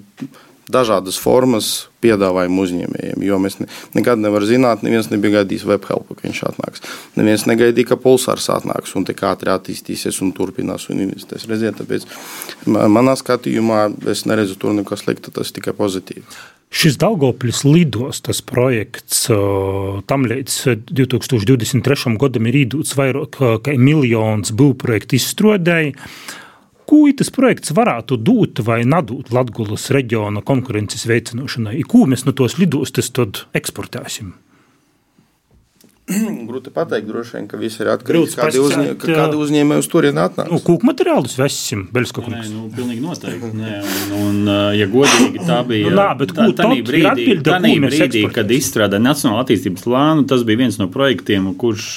[0.71, 3.23] dažādas formas piedāvājumu uzņēmējiem.
[3.25, 6.83] Jo mēs ne, nekad nevaram zināt, neviens nebija gaidījis webhelp, ka viņš atnāks.
[7.19, 11.47] Neviens negaidīja, ka pulsārs atnāks un tik ātri attīstīsies un turpinās un investēs.
[11.49, 12.07] Redziet, tāpēc
[12.65, 16.25] manā skatījumā es neredzu tur neko sliktu, tas tikai pozitīvi.
[16.75, 19.27] Šis Daugopļas lidostas projekts
[20.09, 20.55] tam līdz
[20.89, 22.15] 2023.
[22.19, 25.93] gadam ir īdūts vairāk kā miljons būvprojektu izstrādēji.
[26.85, 31.81] Ko tas projekts varētu dot vai nedot Latvijas reģiona konkurences veicināšanai?
[31.89, 34.35] Ko mēs no tos lidostas tad eksportēsim?
[36.49, 39.87] grūti pateikt, droši vien, ka viss ir atkarīgs no tā, uzņē, ka kādi uzņēmēji uz
[39.89, 40.51] turieni atnāks.
[40.53, 42.43] Nu, kūku materiālus vesim, Beļskakungs.
[42.43, 43.49] Nē, nu, pilnīgi noteikti.
[43.57, 45.89] Nē, un, un, ja godīgi, tā bija.
[45.89, 50.61] nu, nā, bet tā, tā brīdī, tanī brīdī kad izstrādāja Nacionālo attīstības plānu, tas bija
[50.61, 51.87] viens no projektiem, kurš,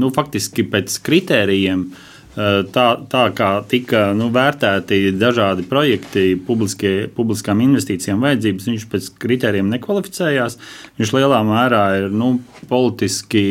[0.00, 2.06] nu, faktiski pēc kritērijiem uh,
[2.38, 10.58] tā, tā kā tika nu, vērtēti dažādi projekti, publiskām investīcijām vajadzības, viņš pēc kritērijiem nekvalificējās.
[11.00, 12.36] Viņš lielā mērā ir nu,
[12.70, 13.44] politiski,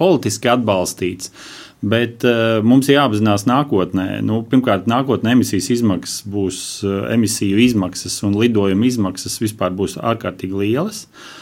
[0.00, 1.32] politiski atbalstīts.
[1.78, 4.08] Bet uh, mums ir jāapzinās nākotnē.
[4.26, 10.64] Nu, pirmkārt, nākotnē emisijas izmaksas būs uh, emisiju izmaksas un lidojuma izmaksas vispār būs ārkārtīgi
[10.66, 11.04] lielas.
[11.06, 11.36] Uh,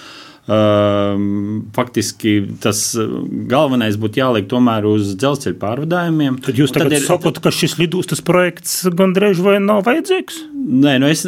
[0.47, 3.15] faktiski tas eh,
[3.51, 6.37] galvenais būtu jāliek tomēr uz dzelzceļa pārvadājumiem.
[6.47, 10.45] Tad jūs tagad tad ir, sakat, ka šis lidostas projekts gandrīz vai nav vajadzīgs?
[10.55, 11.25] Nē, nu es,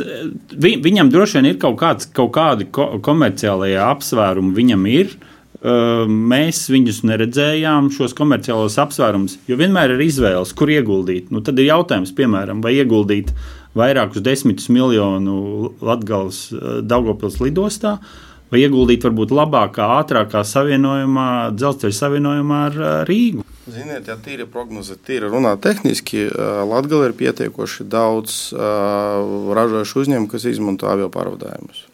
[0.54, 5.16] vi, viņam droši vien ir kaut, kāds, kaut kādi ko, komerciālajie apsvērumi, viņam ir.
[5.58, 11.32] Ehm, mēs viņus neredzējām, šos komerciālos apsvērumus, jo vienmēr ir izvēles, kur ieguldīt.
[11.34, 13.34] Nu, tad ir jautājums, piemēram, vai ieguldīt
[13.78, 21.96] vairākus desmitus miljonu Latvijas eh, Daugopils lidostā, uh, vai ieguldīt varbūt labākā, ātrākā savienojumā, dzelzceļa
[21.98, 23.44] savienojumā ar Rīgu.
[23.68, 26.24] Ziniet, ja tīri prognoze, tīri runā tehniski,
[26.70, 31.84] Latvijā ir pietiekoši daudz ražojušu uzņēmumu, kas izmanto avio pārvadājumus.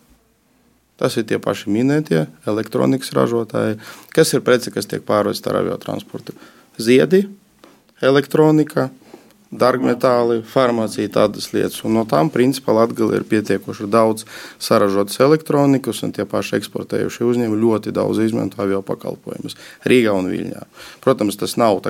[0.94, 3.80] Tas ir tie paši minētie elektronikas ražotāji,
[4.14, 6.36] kas ir preci, kas tiek pārvestas ar avio transportu.
[6.78, 7.24] Ziedi,
[7.98, 8.92] elektronika,
[9.60, 11.80] dārgmetāli, farmācija, tādas lietas.
[11.86, 14.26] Un no tām, principā, Latvija ir pietiekoši daudz
[14.62, 20.66] saražotas elektronikas, un tie paši eksportējušie uzņēmumi ļoti daudz izmanto avio pakalpojumus Rīgā un Viļņā.
[21.04, 21.80] Protams, tas nav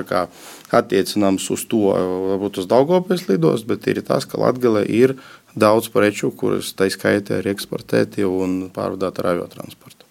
[0.75, 1.91] attiecināms uz to,
[2.31, 5.17] varbūt uz Daugopēs lidos, bet ir tas, ka Latvija ir
[5.55, 10.05] daudz preču, kuras tā skaitā ir eksportēti un pārvadāti ar avio transportu.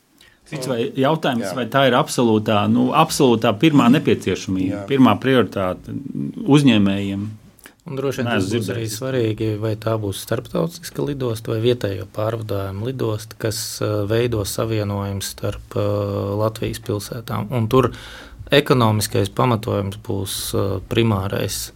[0.45, 1.55] Cits vai jautājums, Jā.
[1.57, 4.83] vai tā ir absolūtā, nu, absolūtā pirmā nepieciešamība, Jā.
[4.91, 5.95] pirmā prioritāte
[6.45, 7.23] uzņēmējiem,
[7.85, 12.89] Un droši vien tas būs arī svarīgi, vai tā būs starptautiska lidosta vai vietējo pārvadājumu
[12.89, 17.51] lidosta, kas uh, veido savienojumu starp uh, Latvijas pilsētām.
[17.53, 17.91] Un tur
[18.49, 21.67] ekonomiskais pamatojums būs uh, primārais.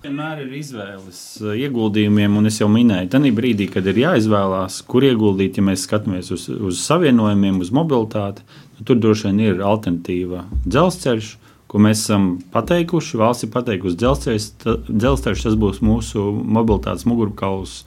[0.00, 5.60] Vienmēr ir izvēles ieguldījumiem, un es jau minēju, tad brīdī, kad ir jāizvēlās, kur ieguldīt,
[5.60, 8.48] ja mēs skatāmies uz, uz savienojumiem, uz mobilitāti,
[8.78, 11.34] tad tur droši vien ir alternatīva dzelzceļš,
[11.70, 13.18] ko mēs esam pateikuši.
[13.20, 14.48] Valsts ir pateikusi, dzelzceļš,
[14.90, 17.84] dzelzceļš tas būs mūsu mobilitātes mugurkauls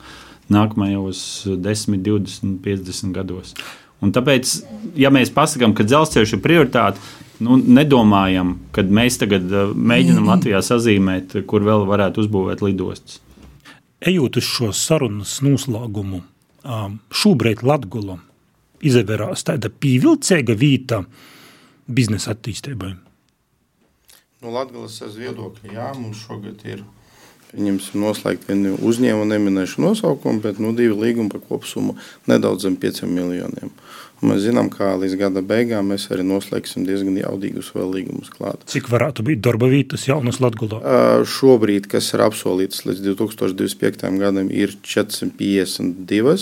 [0.53, 1.23] nākamajos
[1.63, 3.53] 10, 20, 50 gados.
[4.03, 4.55] Un tāpēc,
[4.99, 6.99] ja mēs pasakām, ka dzelzceļš ir prioritāte,
[7.43, 13.21] nu, nedomājam, ka mēs tagad uh, mēģinām Latvijā sazīmēt, kur vēl varētu uzbūvēt lidostas.
[14.03, 16.19] Ejot uz šo sarunas noslēgumu,
[16.67, 18.19] um, šobrīd Latvija
[18.83, 20.99] izvērās tāda pievilcīga vieta
[21.87, 22.91] biznesa attīstībai.
[24.43, 26.83] No nu, Latvijas viedokļa, jā, mums šogad ir
[27.53, 31.95] pieņemsim, noslēgt vienu uzņēmumu, neminēšu nosaukumu, bet nu, divi līgumi par kopsumu
[32.27, 33.71] nedaudz zem 5 miljoniem.
[34.23, 38.63] Un mēs zinām, ka līdz gada beigām mēs arī noslēgsim diezgan jaudīgus vēl līgumus klāt.
[38.71, 40.79] Cik varētu būt darba vietas jaunas Latvijā?
[40.79, 44.07] Uh, šobrīd, kas ir apsolīts līdz 2025.
[44.21, 46.37] gadam, ir 452.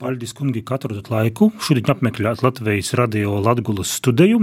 [0.00, 1.50] Paldies, kungi, ka atrodat laiku.
[1.60, 4.38] Šodien apmeklējāt Latvijas radio Latvijas studiju.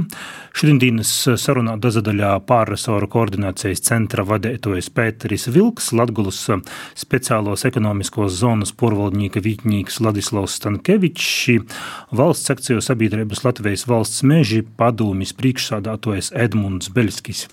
[0.53, 1.09] Šodienas
[1.41, 6.43] sarunā dazadaļā pārresoru koordinācijas centra vadētojas Pēteris Vilks, Latvijas
[6.93, 11.25] speciālos ekonomiskos zonas porvaldnieka vītņīgs Ladislavs Stankevičs,
[12.13, 17.47] valsts akciju sabiedrības Latvijas valsts meži padūmis priekšsādātojas Edmunds Beļskis.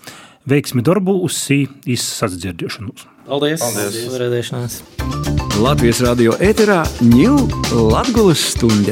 [0.45, 3.09] Veiksmi darbu uz sī izsadzirdēšanos!
[3.25, 3.65] Paldies!
[3.65, 4.53] Paldies.
[4.53, 5.34] Paldies.
[5.55, 7.45] Latvijas radio ēterā ņūl
[7.87, 8.91] Latgulas stunde.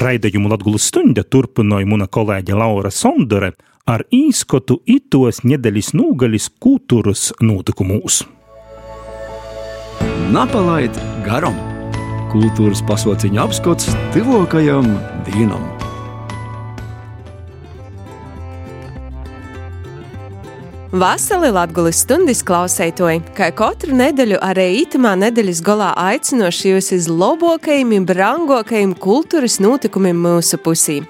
[0.00, 3.52] Raidījumu Latvijas stunde turpināja mana kolēģe Laura Sondore
[3.84, 8.22] ar īskotu itos nedēļas nūgaļas kultūras notikumus.
[10.32, 10.96] Napalaid
[11.28, 11.60] garam!
[12.32, 14.94] Kultūras pasauciņa apskats tuvākajam
[15.28, 15.75] dienam!
[20.94, 27.90] Vasarī Latvijas stundas klausētoji, kā katru nedēļu arī itamā nedēļas galā aicinoši jūs uz labākajiem
[27.96, 31.00] un brangākajiem kultūras notikumiem mūsu pusī.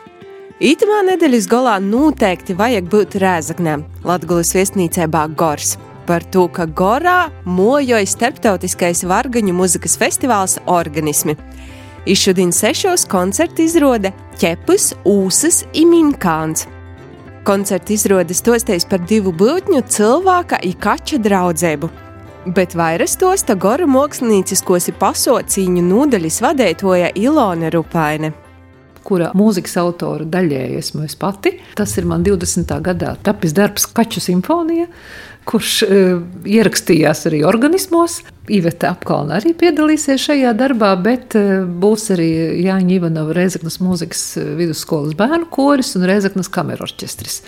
[0.64, 5.74] Itamā nedēļas galā noteikti vajag būt rēzaknēm Latvijas viesnīcībā Gors.
[6.08, 11.36] Par to, ka Gorā mojoja starptautiskais vargaņu muzikas festivāls Organismi.
[12.08, 16.64] Izšodien sešos koncertu izrāda Ķepus, Ūsas, Iminkāns.
[17.46, 21.90] Koncerta izrādes tosties par divu būtņu cilvēka un kača draudzību.
[22.56, 28.32] Bet vairāk stosta Gora mākslinieciskos pasaucīņu nodaļas vadētoja Ilona Rupaine.
[29.06, 31.52] kura mūzikas autora daļēji esmu es pati.
[31.78, 32.66] Tas ir man 20.
[32.82, 34.88] gadā tapis darbs Kaču simfonija,
[35.46, 38.20] kurš uh, ierakstījās arī organismos.
[38.52, 42.30] Iveta apkalna arī piedalīsies šajā darbā, bet uh, būs arī
[42.66, 44.24] Jāņa Ivanova Reizeknas mūzikas
[44.58, 47.42] vidusskolas bērnu koris un Reizeknas kamerorķestris.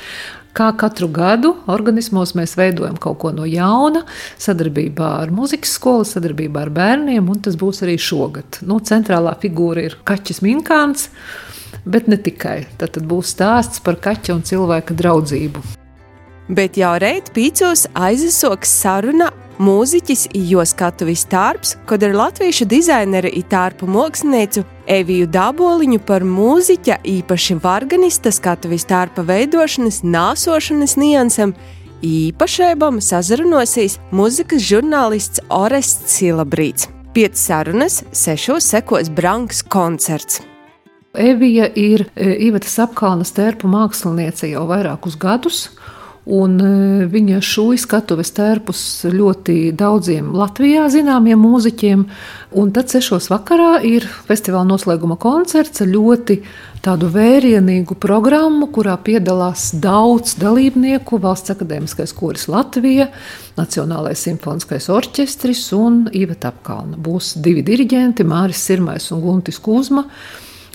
[0.59, 4.03] Kā katru gadu organismos mēs veidojam kaut ko no jauna,
[4.43, 8.63] sadarbībā ar muzikas skolu, sadarbībā ar bērniem, un tas būs arī šogad.
[8.67, 11.13] Nu, centrālā figūra ir Kaķis Minkāns,
[11.87, 12.65] bet ne tikai.
[12.81, 15.78] Tad būs stāsts par kaķa un cilvēka draudzību.
[16.49, 19.29] Bet jau reit pīcos aizesoks saruna
[19.61, 27.59] mūziķis jo skatuvis tārps, kad ar latviešu dizaineru itārpu mākslinieku Eviju Daboliņu par mūziķa, īpaši
[27.63, 31.53] varganista skatuvis tārpa veidošanas, nāsošanas niansam,
[32.07, 36.89] īpašībām sazarunosīs mūzikas žurnālists Orests Silabrīts.
[37.13, 40.41] Piecas sarunas, sešos sekos Branks koncerts.
[41.19, 45.65] Evija ir e, Ivetas apkalnas tērpu māksliniece jau vairākus gadus,
[46.29, 46.71] Un e,
[47.09, 52.03] viņa šo skatuves tērpus ļoti daudziem Latvijā zināmiem mūziķiem.
[52.61, 56.37] Un tad sešos vakarā ir festivāla noslēguma koncerts ar ļoti
[56.85, 61.21] tādu vērienīgu programmu, kurā piedalās daudz dalībnieku.
[61.23, 63.09] Valsts akadēmiskais koris Latvija,
[63.57, 67.01] Nacionālais simfoniskais orķestris un Iveta Apkalna.
[67.01, 70.05] Būs divi diriģenti, Māris Sirmais un Guntis Kuzma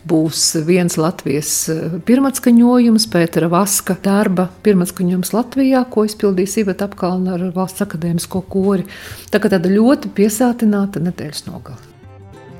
[0.10, 7.48] būs viens Latvijas eh, pirmatskaņojums, Pētera Vaska darba pirmatskaņojums Latvijā, ko izpildīs Iveta apkalna ar
[7.56, 8.86] valsts akadēmisko kori.
[9.32, 11.94] Tā kā tāda ļoti piesātināta nedēļas nogala.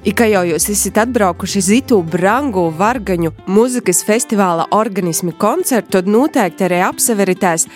[0.04, 6.82] Ikā jau jūs esat atbraukuši Zitu Brangu Vargaņu mūzikas festivāla organismu koncertu, tad noteikti arī
[6.84, 7.70] apseveritēs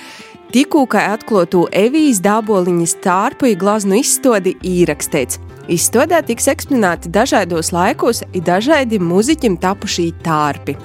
[0.54, 5.40] tikko atklātu Evijas dāboliņas tārpu glaznu izstādi īrakstīts.
[5.68, 10.78] Izstādē tiks eksponēti dažādos laikos dažādi muzeķim tapušī tārpi.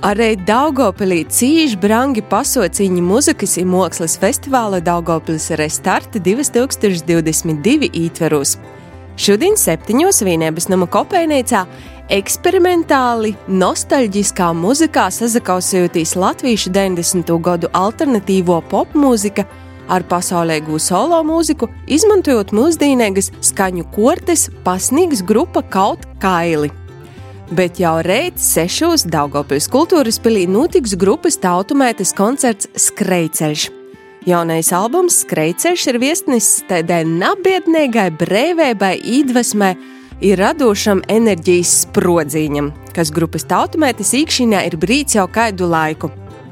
[0.00, 8.56] Arī Daugopilī cīņš brangi pasauciņi muzikas un mākslas festivāla Daugopilis restarta 2022 ietveros.
[9.20, 11.66] Šodien septiņos vienības nama kopējnīcā
[12.10, 17.36] eksperimentāli, nostalģiskā muzikā sazakausējoties latviešu 90.
[17.42, 19.44] gadu alternatīvo popmūziku
[19.90, 26.70] ar pasaulīgu solo mūziku, izmantojot mūsdienīgas skaņu kortes, pasniegs grupa kaut kaili.
[27.54, 33.68] Bet jau reizes sešos Daugopils kultūras pilī notiks grupas tautumētas koncerts Skreiceļš.
[34.26, 39.72] Jaunais albums Skreiceļš ir viesnesis tādai nabiednīgai brīvībai, iedvesmai,
[40.20, 46.10] ir radošam enerģijas sprodziņam, kas grupas tautumētas īkšķinā ir brīdis jau kādu laiku.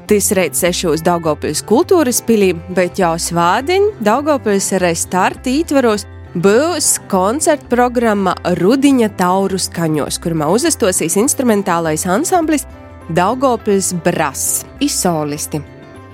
[0.09, 8.35] Tas reiz sešos Daugopils kultūras pilī, bet jau svādiņ Daugopils restarta ītvaros būs koncerta programma
[8.57, 12.65] Rudiņa tauru skaņos, kurā uzastosīs instrumentālais ansamblis
[13.09, 15.61] Daugopils Brass, izsolisti.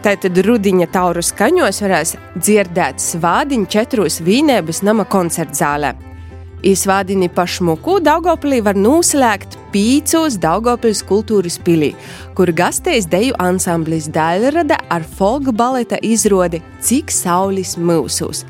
[0.06, 5.58] Tātad rudiņa tauru skaņos varēs dzirdēt svādiņu četros vīnēbas nama koncerta
[6.56, 6.66] zālē.
[6.66, 11.96] Īsvādini pašmuku Daugopilī var noslēgt pīcos Daugopils kultūras pilī,
[12.36, 18.46] kur gastēs deju ansamblis Daļrada ar folga baleta izrodi Cik saulis mūsos.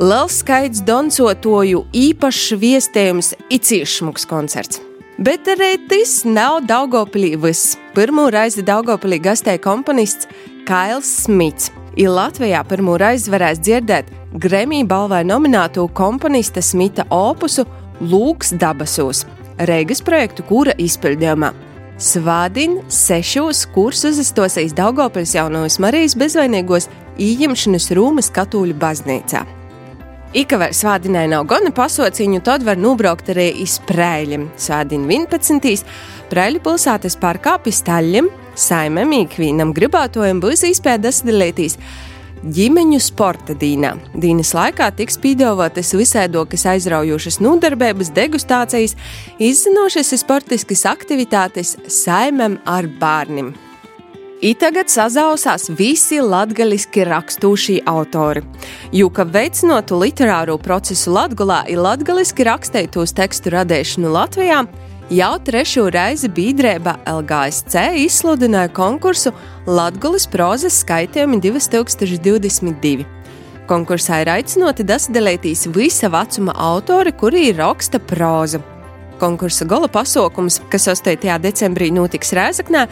[0.00, 4.80] Liels skaits doncotoju, īpašs viestējums, icīšmuks koncerts.
[5.18, 7.78] Bet arī tas nav Daugopilī viss.
[7.94, 10.28] Pirmo reizi Daugopilī gastēja komponists
[10.66, 11.70] Kails Smits.
[11.96, 17.64] Ir Latvijā pirmo reizi varēs dzirdēt Grammy balvai nomināto komponista Smita opusu
[18.04, 19.22] Lūks dabasos,
[19.56, 21.54] Reigas projektu kura izpildījumā.
[21.96, 29.46] Svādin sešos kursus uzastosies Daugopils jaunos Marijas bezvainīgos ījimšanas Rūmas katoļu baznīcā.
[30.36, 34.50] Ikavēr svādinai nav gana pasociņu, tad var nobraukt arī iz Prēļiem.
[34.60, 35.86] Svādin 11.
[36.28, 41.78] Prēļu pilsētas parkā pistaļiem, saimēm ikvīnam gribētojam būs iespēja dasadalīties
[42.44, 43.94] ģimeņu sporta dīnā.
[44.12, 48.92] Dīnas laikā tiks pīdāvātas visēdokas aizraujošas nodarbības, degustācijas,
[49.40, 53.54] izzinošas sportiskas aktivitātes saimem ar bērniem.
[54.44, 58.42] I tagad sazausās visi latgaliski rakstūšie autori,
[58.92, 64.66] jo, ka veicinotu literāro procesu Latgulā ir latgaliski rakstētos tekstu radīšanu Latvijā,
[65.06, 69.30] Jau trešo reizi biedrība LGSC izsludināja konkursu
[69.70, 73.06] Latvijas prozas skaitījumi 2022.
[73.70, 78.58] Konkursā ir aicināti dasadalīties visa vecuma autori, kuri raksta próza.
[79.16, 81.16] Konkursa gala pasākums, kas 8.
[81.40, 82.82] decembrī notiks Rēzaknē,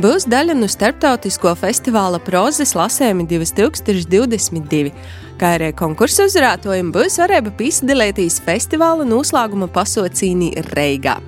[0.00, 4.94] būs daļa no starptautisko festivāla prozas lasējumi 2022,
[5.40, 11.18] kā arī konkursu uzvarētojiem būs varēja piedalīties festivāla noslēguma pasaucīnī Reigā.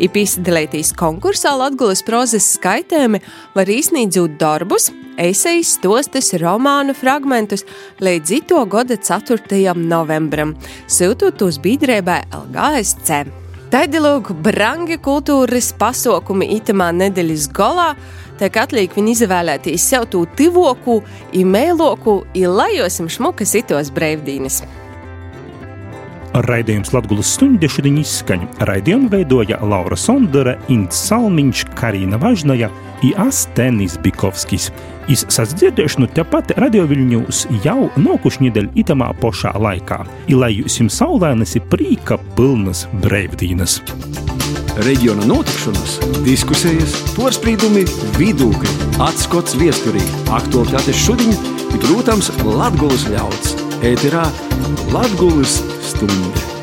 [0.00, 3.20] I piedalīties konkursā Latvijas prozas skaitēmi
[3.56, 4.90] var iznīdzot darbus,
[5.20, 7.64] esejas, stostas, romānu fragmentus
[8.00, 9.72] līdz ito gada 4.
[9.76, 10.56] novembrim,
[10.88, 13.45] sūtot uz biedrībai LGSC.
[13.66, 17.88] Taidi lūk, brangi kultūras pasākumi itamā nedēļas galā,
[18.38, 21.00] tiek atliek viņi izvēlēties sev tū tivoku,
[21.34, 24.60] imēloku, ilajosim šmukas itos brīvdīnes.
[26.44, 28.46] Raidījums Latvijas stunde šodien izskaņa.
[28.68, 32.68] Raidījumu veidoja Laura Sondere, Ints Salmiņš, Karina Važnaja
[33.06, 34.68] un Astenis Bikovskis.
[35.08, 40.02] Iz sasdzirdēšanu tepat radioviļņūs jau nokuši nedēļ itamā pošā laikā.
[40.28, 43.80] I lai jūs jums saulēnas ir prīka pilnas breivdīnas.
[44.84, 47.86] Reģiona notikšanas, diskusijas, porcelāna,
[48.20, 48.74] vidūkļi,
[49.06, 50.04] atskats viesturī,
[50.36, 51.32] aktuālitātes šodien
[51.80, 53.65] protams, Latvijas ļauds.
[53.84, 54.24] Ēterā
[54.92, 56.55] Latvijas stunde.